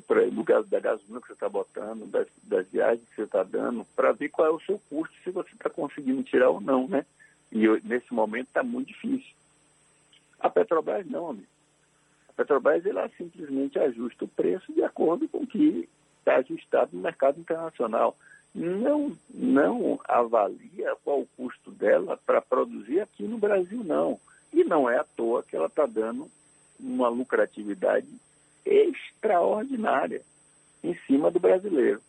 pra, 0.07 0.25
do 0.25 0.43
gás, 0.43 0.67
da 0.67 0.79
gasolina 0.79 1.21
que 1.21 1.27
você 1.27 1.33
está 1.33 1.49
botando, 1.49 2.05
das, 2.07 2.27
das, 2.43 2.67
viagens 2.67 3.07
que 3.09 3.15
você 3.15 3.23
está 3.23 3.43
dando, 3.43 3.85
para 3.95 4.11
ver 4.11 4.29
qual 4.29 4.47
é 4.47 4.51
o 4.51 4.59
seu 4.61 4.79
custo, 4.89 5.15
se 5.23 5.31
você 5.31 5.51
está 5.51 5.69
conseguindo 5.69 6.23
tirar 6.23 6.49
ou 6.49 6.61
não, 6.61 6.87
né? 6.87 7.05
E 7.51 7.63
eu, 7.63 7.79
nesse 7.83 8.13
momento 8.13 8.47
está 8.47 8.63
muito 8.63 8.87
difícil. 8.87 9.33
A 10.39 10.49
Petrobras 10.49 11.05
não, 11.07 11.29
amigo. 11.29 11.47
A 12.29 12.33
Petrobras 12.33 12.85
ela 12.85 13.09
simplesmente 13.17 13.79
ajusta 13.79 14.25
o 14.25 14.29
preço 14.29 14.73
de 14.73 14.83
acordo 14.83 15.27
com 15.27 15.39
o 15.39 15.47
que 15.47 15.87
está 16.19 16.37
ajustado 16.37 16.91
no 16.93 17.01
mercado 17.01 17.39
internacional. 17.39 18.15
Não, 18.53 19.15
não 19.29 19.99
avalia 20.05 20.95
qual 21.03 21.21
o 21.21 21.29
custo 21.37 21.71
dela 21.71 22.17
para 22.25 22.41
produzir 22.41 23.01
aqui 23.01 23.23
no 23.23 23.37
Brasil, 23.37 23.83
não. 23.83 24.19
E 24.53 24.63
não 24.63 24.89
é 24.89 24.97
à 24.97 25.03
toa 25.03 25.43
que 25.43 25.55
ela 25.55 25.67
está 25.67 25.85
dando 25.85 26.29
uma 26.79 27.09
lucratividade 27.09 28.07
extraordinária 28.65 30.21
em 30.83 30.95
cima 31.07 31.31
do 31.31 31.39
brasileiro. 31.39 32.01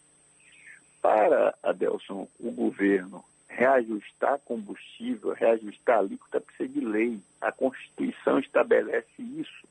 Para, 1.00 1.54
Adelson, 1.62 2.26
o 2.40 2.50
governo 2.50 3.24
reajustar 3.48 4.38
combustível, 4.40 5.32
reajustar 5.32 5.98
alíquota, 5.98 6.40
precisa 6.40 6.68
de 6.68 6.80
lei. 6.80 7.20
A 7.40 7.52
Constituição 7.52 8.38
estabelece 8.38 9.22
isso. 9.22 9.66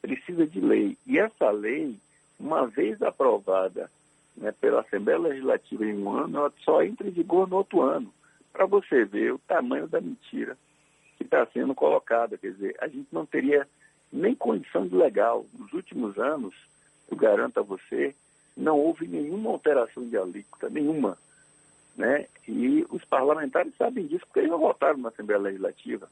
Precisa 0.00 0.46
de 0.46 0.60
lei. 0.60 0.96
E 1.06 1.18
essa 1.18 1.50
lei, 1.50 1.96
uma 2.38 2.66
vez 2.66 3.00
aprovada 3.02 3.90
né, 4.36 4.52
pela 4.52 4.80
Assembleia 4.80 5.18
Legislativa 5.18 5.84
em 5.84 5.98
um 5.98 6.10
ano, 6.10 6.38
ela 6.38 6.52
só 6.64 6.82
entra 6.82 7.06
em 7.06 7.10
vigor 7.10 7.48
no 7.48 7.56
outro 7.56 7.82
ano. 7.82 8.12
Para 8.52 8.66
você 8.66 9.04
ver 9.04 9.34
o 9.34 9.38
tamanho 9.38 9.86
da 9.86 10.00
mentira 10.00 10.56
que 11.16 11.24
está 11.24 11.44
sendo 11.46 11.74
colocada. 11.74 12.38
Quer 12.38 12.52
dizer, 12.52 12.76
a 12.80 12.88
gente 12.88 13.08
não 13.12 13.26
teria 13.26 13.68
nem 14.12 14.34
condição 14.34 14.86
de 14.86 14.94
legal. 14.94 15.44
Nos 15.58 15.72
últimos 15.72 16.18
anos, 16.18 16.54
eu 17.10 17.16
garanto 17.16 17.58
a 17.58 17.62
você, 17.62 18.14
não 18.56 18.78
houve 18.78 19.06
nenhuma 19.06 19.50
alteração 19.50 20.08
de 20.08 20.16
alíquota, 20.16 20.68
nenhuma. 20.68 21.16
Né? 21.96 22.26
E 22.46 22.86
os 22.90 23.04
parlamentares 23.04 23.74
sabem 23.76 24.06
disso 24.06 24.24
porque 24.26 24.40
eles 24.40 24.50
não 24.50 24.58
votaram 24.58 24.98
na 24.98 25.08
Assembleia 25.08 25.40
Legislativa. 25.40 26.08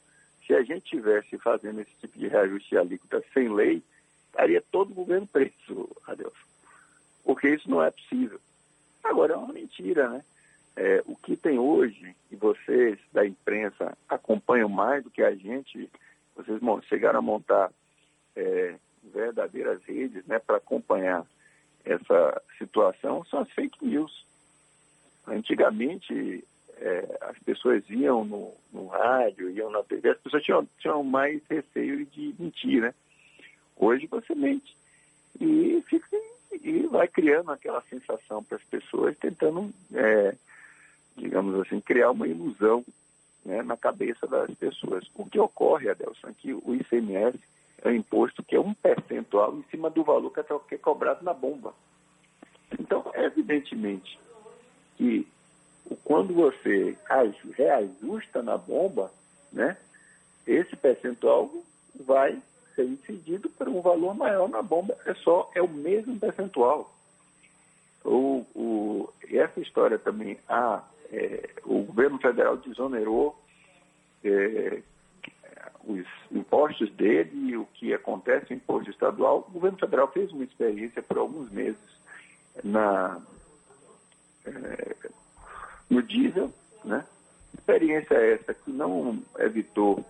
Se 0.46 0.54
a 0.54 0.62
gente 0.62 0.84
tivesse 0.84 1.38
fazendo 1.38 1.80
esse 1.80 1.90
tipo 2.00 2.18
de 2.18 2.28
reajuste 2.28 2.70
de 2.70 2.78
alíquota 2.78 3.22
sem 3.34 3.52
lei, 3.52 3.82
estaria 4.26 4.62
todo 4.70 4.90
o 4.90 4.94
governo 4.94 5.26
preso, 5.26 5.88
Adeus. 6.06 6.34
Porque 7.24 7.48
isso 7.48 7.68
não 7.68 7.82
é 7.82 7.90
possível. 7.90 8.40
Agora, 9.02 9.34
é 9.34 9.36
uma 9.36 9.52
mentira, 9.52 10.08
né? 10.08 10.24
É, 10.76 11.02
o 11.06 11.16
que 11.16 11.36
tem 11.36 11.58
hoje, 11.58 12.14
e 12.30 12.36
vocês 12.36 12.98
da 13.12 13.26
imprensa 13.26 13.96
acompanham 14.08 14.68
mais 14.68 15.02
do 15.02 15.10
que 15.10 15.22
a 15.22 15.34
gente, 15.34 15.90
vocês 16.36 16.60
chegaram 16.84 17.20
a 17.20 17.22
montar 17.22 17.72
é, 18.36 18.76
verdadeiras 19.02 19.82
redes 19.84 20.24
né, 20.26 20.38
para 20.38 20.56
acompanhar 20.56 21.26
essa 21.84 22.42
situação, 22.58 23.24
são 23.24 23.40
as 23.40 23.50
fake 23.50 23.84
news. 23.84 24.24
Antigamente, 25.26 26.44
é, 26.76 27.18
as 27.22 27.38
pessoas 27.38 27.82
iam 27.88 28.24
no, 28.24 28.52
no, 28.72 28.86
rádio, 28.86 29.50
iam 29.50 29.70
na 29.70 29.82
TV, 29.82 30.10
as 30.10 30.18
pessoas 30.18 30.42
tinham, 30.42 30.68
tinham 30.78 31.02
mais 31.02 31.40
receio 31.48 32.04
de 32.06 32.34
mentir, 32.38 32.82
né? 32.82 32.94
Hoje 33.76 34.06
você 34.06 34.34
mente. 34.34 34.76
E, 35.40 35.82
fica, 35.86 36.08
e 36.62 36.86
vai 36.86 37.08
criando 37.08 37.50
aquela 37.50 37.80
sensação 37.82 38.42
para 38.42 38.56
as 38.56 38.64
pessoas, 38.64 39.16
tentando, 39.18 39.72
é, 39.94 40.34
digamos 41.16 41.60
assim, 41.60 41.80
criar 41.80 42.10
uma 42.10 42.26
ilusão 42.26 42.84
né, 43.44 43.62
na 43.62 43.76
cabeça 43.76 44.26
das 44.26 44.52
pessoas. 44.54 45.08
O 45.14 45.24
que 45.24 45.38
ocorre, 45.38 45.88
Adelson, 45.88 46.28
é 46.28 46.32
que 46.32 46.52
o 46.52 46.74
ICMS 46.74 47.38
é 47.88 47.94
imposto 47.94 48.42
que 48.42 48.56
é 48.56 48.60
um 48.60 48.74
percentual 48.74 49.56
em 49.56 49.62
cima 49.70 49.90
do 49.90 50.02
valor 50.04 50.30
que 50.30 50.74
é 50.74 50.78
cobrado 50.78 51.24
na 51.24 51.32
bomba. 51.32 51.74
Então, 52.78 53.04
evidentemente 53.14 54.18
que 54.96 55.26
quando 56.04 56.34
você 56.34 56.96
reajusta 57.56 58.42
na 58.42 58.56
bomba, 58.56 59.12
né, 59.52 59.76
esse 60.46 60.74
percentual 60.76 61.50
vai 62.04 62.40
ser 62.74 62.84
incidido 62.84 63.48
por 63.50 63.68
um 63.68 63.80
valor 63.80 64.14
maior 64.14 64.48
na 64.48 64.62
bomba. 64.62 64.96
É 65.04 65.14
só, 65.14 65.50
é 65.54 65.62
o 65.62 65.68
mesmo 65.68 66.18
percentual. 66.18 66.92
O, 68.04 68.44
o, 68.54 69.12
essa 69.28 69.60
história 69.60 69.98
também, 69.98 70.38
ah, 70.48 70.82
é, 71.10 71.50
o 71.64 71.82
governo 71.82 72.18
federal 72.18 72.56
desonerou 72.56 73.36
é, 74.24 74.82
os 75.86 76.04
impostos 76.32 76.90
dele 76.92 77.30
e 77.50 77.56
o 77.56 77.64
que 77.74 77.94
acontece 77.94 78.52
em 78.52 78.56
imposto 78.56 78.90
estadual. 78.90 79.46
O 79.48 79.52
governo 79.52 79.78
federal 79.78 80.08
fez 80.08 80.32
uma 80.32 80.44
experiência 80.44 81.00
por 81.02 81.18
alguns 81.18 81.50
meses 81.50 81.78
na, 82.64 83.20
é, 84.44 84.96
no 85.88 86.02
diesel, 86.02 86.52
né? 86.84 87.04
Experiência 87.54 88.14
essa 88.14 88.52
que 88.52 88.70
não 88.70 89.22
evitou, 89.38 90.04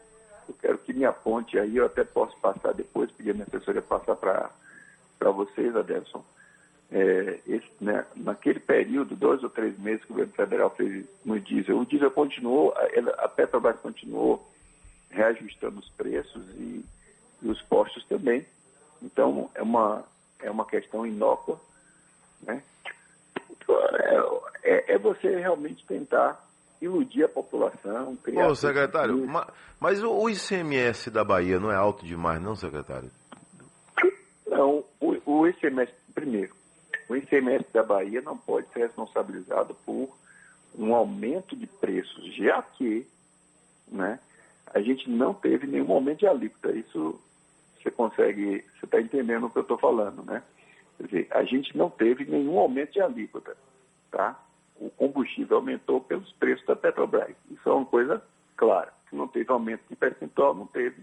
eu 0.48 0.54
quero 0.60 0.78
que 0.78 0.92
me 0.92 1.04
aponte 1.04 1.58
aí, 1.58 1.76
eu 1.76 1.86
até 1.86 2.02
posso 2.04 2.36
passar 2.38 2.72
depois, 2.72 3.10
pedir 3.12 3.30
a 3.30 3.34
minha 3.34 3.46
assessoria 3.46 3.82
passar 3.82 4.16
para 4.16 5.30
vocês, 5.30 5.76
Adelson. 5.76 6.24
É, 6.90 7.40
esse, 7.46 7.68
né, 7.80 8.06
naquele 8.14 8.60
período, 8.60 9.16
dois 9.16 9.42
ou 9.42 9.50
três 9.50 9.76
meses 9.78 10.04
que 10.04 10.12
o 10.12 10.14
governo 10.14 10.32
federal 10.34 10.70
fez 10.70 11.04
no 11.24 11.38
diesel, 11.40 11.78
o 11.80 11.86
diesel 11.86 12.10
continuou, 12.12 12.72
a, 12.76 13.24
a 13.24 13.28
Petrobras 13.28 13.78
continuou 13.80 14.46
reajustando 15.16 15.80
os 15.80 15.88
preços 15.90 16.44
e, 16.54 16.84
e 17.42 17.48
os 17.48 17.60
postos 17.62 18.04
também. 18.04 18.46
Então, 19.02 19.50
é 19.54 19.62
uma, 19.62 20.04
é 20.40 20.50
uma 20.50 20.66
questão 20.66 21.06
inócua. 21.06 21.58
Né? 22.42 22.62
É, 23.68 24.74
é, 24.74 24.94
é 24.94 24.98
você 24.98 25.36
realmente 25.36 25.84
tentar 25.86 26.44
iludir 26.80 27.24
a 27.24 27.28
população. 27.28 28.16
Criar 28.16 28.48
Ô, 28.48 28.54
secretário, 28.54 29.26
mas 29.80 30.02
o 30.02 30.28
ICMS 30.28 31.10
da 31.10 31.24
Bahia 31.24 31.58
não 31.58 31.70
é 31.70 31.74
alto 31.74 32.04
demais, 32.04 32.40
não, 32.40 32.54
secretário? 32.54 33.10
Não, 34.46 34.84
o, 35.00 35.16
o 35.24 35.48
ICMS, 35.48 35.92
primeiro, 36.14 36.54
o 37.08 37.16
ICMS 37.16 37.64
da 37.72 37.82
Bahia 37.82 38.20
não 38.20 38.36
pode 38.36 38.68
ser 38.68 38.80
responsabilizado 38.80 39.74
por 39.84 40.14
um 40.78 40.94
aumento 40.94 41.56
de 41.56 41.66
preços, 41.66 42.34
já 42.34 42.62
que 42.62 43.06
né, 43.88 44.18
a 44.72 44.80
gente 44.80 45.08
não 45.08 45.32
teve 45.32 45.66
nenhum 45.66 45.92
aumento 45.92 46.20
de 46.20 46.26
alíquota. 46.26 46.72
Isso 46.72 47.20
você 47.86 47.90
consegue, 47.90 48.64
você 48.78 48.84
está 48.84 49.00
entendendo 49.00 49.46
o 49.46 49.50
que 49.50 49.58
eu 49.58 49.62
estou 49.62 49.78
falando, 49.78 50.24
né? 50.24 50.42
Quer 50.96 51.06
dizer, 51.06 51.28
a 51.30 51.44
gente 51.44 51.76
não 51.76 51.90
teve 51.90 52.24
nenhum 52.24 52.58
aumento 52.58 52.92
de 52.92 53.00
alíquota, 53.00 53.56
tá? 54.10 54.40
O 54.78 54.90
combustível 54.90 55.58
aumentou 55.58 56.00
pelos 56.00 56.30
preços 56.32 56.66
da 56.66 56.74
Petrobras. 56.74 57.34
Isso 57.50 57.68
é 57.68 57.72
uma 57.72 57.86
coisa 57.86 58.22
clara. 58.56 58.92
Não 59.12 59.28
teve 59.28 59.50
aumento 59.52 59.82
de 59.88 59.96
percentual, 59.96 60.54
não 60.54 60.66
teve 60.66 61.00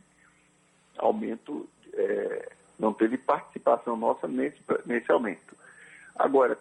aumento, 0.98 1.68
é, 1.94 2.52
não 2.78 2.94
teve 2.94 3.18
participação 3.18 3.96
nossa 3.96 4.28
nesse, 4.28 4.60
nesse 4.86 5.12
aumento. 5.12 5.56
Agora, 6.16 6.58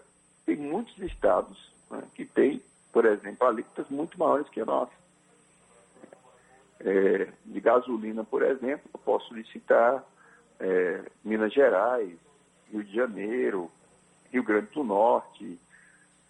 tem 0.47 0.57
muitos 0.57 0.97
estados 0.99 1.73
né, 1.91 2.03
que 2.15 2.25
têm, 2.25 2.63
por 2.93 3.05
exemplo, 3.05 3.47
alíquotas 3.47 3.89
muito 3.91 4.19
maiores 4.19 4.49
que 4.49 4.61
a 4.61 4.65
nossa 4.65 4.93
é, 6.85 7.29
de 7.45 7.61
gasolina, 7.61 8.25
por 8.25 8.43
exemplo, 8.43 8.91
eu 8.93 9.01
posso 9.01 9.33
licitar 9.35 10.05
é, 10.59 11.05
Minas 11.25 11.53
Gerais, 11.53 12.17
Rio 12.71 12.85
de 12.85 12.95
Janeiro, 12.95 13.71
Rio 14.33 14.43
Grande 14.43 14.71
do 14.73 14.83
Norte, 14.83 15.59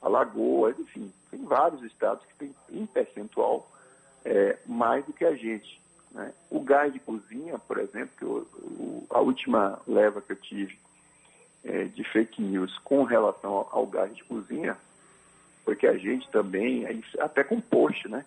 Alagoas, 0.01 0.79
enfim, 0.79 1.13
tem 1.31 1.45
vários 1.45 1.83
estados 1.85 2.25
que 2.27 2.35
têm 2.35 2.55
em 2.71 2.85
percentual 2.87 3.71
é, 4.25 4.59
mais 4.67 5.05
do 5.05 5.13
que 5.13 5.25
a 5.25 5.35
gente. 5.35 5.81
Né? 6.11 6.33
O 6.51 6.61
gás 6.61 6.93
de 6.93 6.99
cozinha, 6.99 7.59
por 7.59 7.79
exemplo, 7.79 8.11
que 8.19 8.25
eu, 8.25 9.07
a 9.11 9.21
última 9.21 9.81
leva 9.87 10.21
que 10.21 10.33
eu 10.33 10.37
tive 10.37 10.79
é, 11.65 11.85
de 11.85 12.05
fake 12.05 12.43
news 12.43 12.77
com 12.79 13.05
relação 13.05 13.67
ao, 13.71 13.87
gás 13.87 14.15
de 14.15 14.25
cozinha, 14.25 14.77
porque 15.65 15.87
a 15.87 15.97
gente 15.97 16.29
também, 16.31 16.85
até 17.21 17.45
com 17.45 17.61
post, 17.61 18.09
né, 18.09 18.25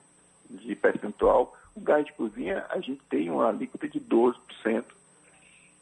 de 0.49 0.75
percentual, 0.75 1.55
o 1.75 1.81
gás 1.81 2.05
de 2.05 2.13
cozinha, 2.13 2.65
a 2.69 2.79
gente 2.79 3.01
tem 3.09 3.29
uma 3.29 3.49
alíquota 3.49 3.87
de 3.87 3.99
12%, 3.99 4.85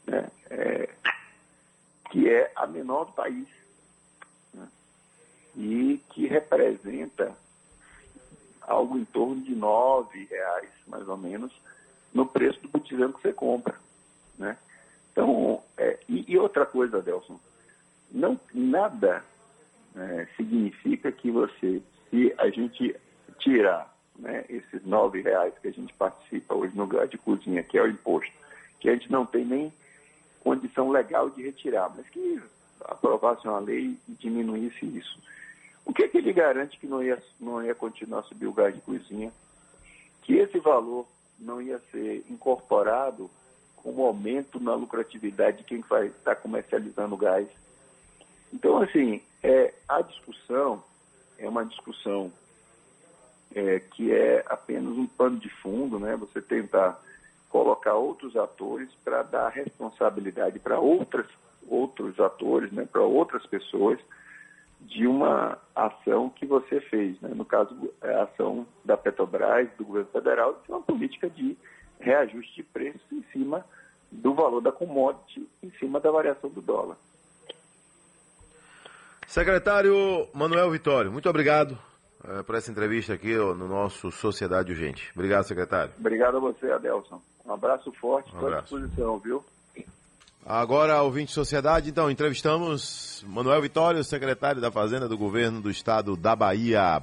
né? 0.06 0.28
É, 0.50 0.88
que 2.10 2.28
é 2.28 2.52
a 2.56 2.66
menor 2.66 3.06
do 3.06 3.12
país. 3.12 3.48
Né? 4.52 4.68
E 5.56 6.00
que 6.10 6.26
representa 6.26 7.34
algo 8.60 8.98
em 8.98 9.04
torno 9.04 9.42
de 9.42 9.54
R$ 9.54 10.28
reais, 10.30 10.70
mais 10.86 11.08
ou 11.08 11.16
menos, 11.16 11.52
no 12.12 12.26
preço 12.26 12.60
do 12.60 12.68
botijão 12.68 13.12
que 13.12 13.20
você 13.20 13.32
compra. 13.32 13.78
Né? 14.38 14.56
Então, 15.12 15.62
é, 15.76 15.98
e, 16.08 16.32
e, 16.32 16.38
outra 16.38 16.66
coisa, 16.66 16.98
Adelson, 16.98 17.38
não, 18.10 18.38
nada 18.52 19.24
é, 19.96 20.26
significa 20.36 21.12
que 21.12 21.30
você, 21.30 21.82
se 22.10 22.34
a 22.38 22.48
gente 22.50 22.96
tirar 23.38 23.93
né, 24.18 24.44
esses 24.48 24.84
nove 24.84 25.20
reais 25.20 25.54
que 25.60 25.68
a 25.68 25.72
gente 25.72 25.92
participa 25.94 26.54
hoje 26.54 26.76
no 26.76 26.86
gás 26.86 27.10
de 27.10 27.18
cozinha, 27.18 27.62
que 27.62 27.78
é 27.78 27.82
o 27.82 27.88
imposto, 27.88 28.32
que 28.80 28.88
a 28.88 28.92
gente 28.92 29.10
não 29.10 29.26
tem 29.26 29.44
nem 29.44 29.72
condição 30.40 30.90
legal 30.90 31.30
de 31.30 31.42
retirar, 31.42 31.92
mas 31.96 32.08
que 32.08 32.40
aprovasse 32.84 33.46
uma 33.48 33.58
lei 33.58 33.98
e 34.08 34.12
diminuísse 34.12 34.84
isso. 34.84 35.18
O 35.84 35.92
que, 35.92 36.04
é 36.04 36.08
que 36.08 36.18
ele 36.18 36.32
garante 36.32 36.78
que 36.78 36.86
não 36.86 37.02
ia, 37.02 37.22
não 37.40 37.62
ia 37.62 37.74
continuar 37.74 38.20
a 38.20 38.24
subir 38.24 38.46
o 38.46 38.52
gás 38.52 38.74
de 38.74 38.80
cozinha? 38.80 39.32
Que 40.22 40.34
esse 40.34 40.58
valor 40.58 41.06
não 41.38 41.60
ia 41.60 41.78
ser 41.90 42.24
incorporado 42.30 43.30
como 43.76 44.06
aumento 44.06 44.58
na 44.58 44.74
lucratividade 44.74 45.58
de 45.58 45.64
quem 45.64 45.80
vai 45.80 46.06
estar 46.06 46.36
comercializando 46.36 47.14
o 47.14 47.18
gás. 47.18 47.46
Então, 48.52 48.78
assim, 48.78 49.20
é, 49.42 49.74
a 49.86 50.00
discussão 50.00 50.82
é 51.38 51.46
uma 51.46 51.64
discussão 51.66 52.32
é, 53.54 53.78
que 53.78 54.12
é 54.12 54.44
apenas 54.48 54.96
um 54.98 55.06
pano 55.06 55.38
de 55.38 55.48
fundo, 55.48 55.98
né? 55.98 56.16
Você 56.16 56.42
tentar 56.42 57.00
colocar 57.48 57.94
outros 57.94 58.36
atores 58.36 58.88
para 59.04 59.22
dar 59.22 59.48
responsabilidade 59.48 60.58
para 60.58 60.78
outras 60.80 61.26
outros 61.66 62.18
atores, 62.20 62.70
né? 62.72 62.86
Para 62.90 63.02
outras 63.02 63.46
pessoas 63.46 63.98
de 64.80 65.06
uma 65.06 65.56
ação 65.74 66.28
que 66.28 66.44
você 66.44 66.80
fez, 66.80 67.18
né? 67.20 67.30
No 67.34 67.44
caso, 67.44 67.74
é 68.02 68.14
a 68.14 68.24
ação 68.24 68.66
da 68.84 68.96
Petrobras, 68.96 69.68
do 69.78 69.84
governo 69.84 70.10
federal, 70.10 70.60
de 70.62 70.70
uma 70.70 70.82
política 70.82 71.30
de 71.30 71.56
reajuste 72.00 72.56
de 72.56 72.62
preços 72.64 73.00
em 73.10 73.24
cima 73.32 73.64
do 74.10 74.34
valor 74.34 74.60
da 74.60 74.72
commodity, 74.72 75.48
em 75.62 75.70
cima 75.78 76.00
da 76.00 76.10
variação 76.10 76.50
do 76.50 76.60
dólar. 76.60 76.96
Secretário 79.26 80.28
Manuel 80.34 80.70
Vitório, 80.70 81.10
muito 81.10 81.28
obrigado 81.28 81.78
uh, 82.24 82.44
por 82.44 82.54
essa 82.54 82.70
entrevista 82.70 83.12
aqui 83.14 83.34
no 83.34 83.68
nosso 83.68 84.10
Sociedade 84.10 84.72
Urgente. 84.72 85.10
Obrigado, 85.14 85.44
secretário. 85.44 85.92
Obrigado 85.98 86.36
a 86.36 86.40
você, 86.40 86.70
Adelson. 86.70 87.20
Um 87.44 87.52
abraço 87.52 87.92
forte, 87.92 88.34
um 88.34 88.46
à 88.46 88.60
disposição, 88.60 89.18
viu? 89.18 89.44
Agora, 90.46 91.00
ouvinte 91.02 91.32
Sociedade, 91.32 91.88
então, 91.88 92.10
entrevistamos 92.10 93.24
Manuel 93.26 93.62
Vitório, 93.62 94.04
secretário 94.04 94.60
da 94.60 94.70
Fazenda 94.70 95.08
do 95.08 95.16
Governo 95.16 95.62
do 95.62 95.70
Estado 95.70 96.18
da 96.18 96.36
Bahia. 96.36 96.84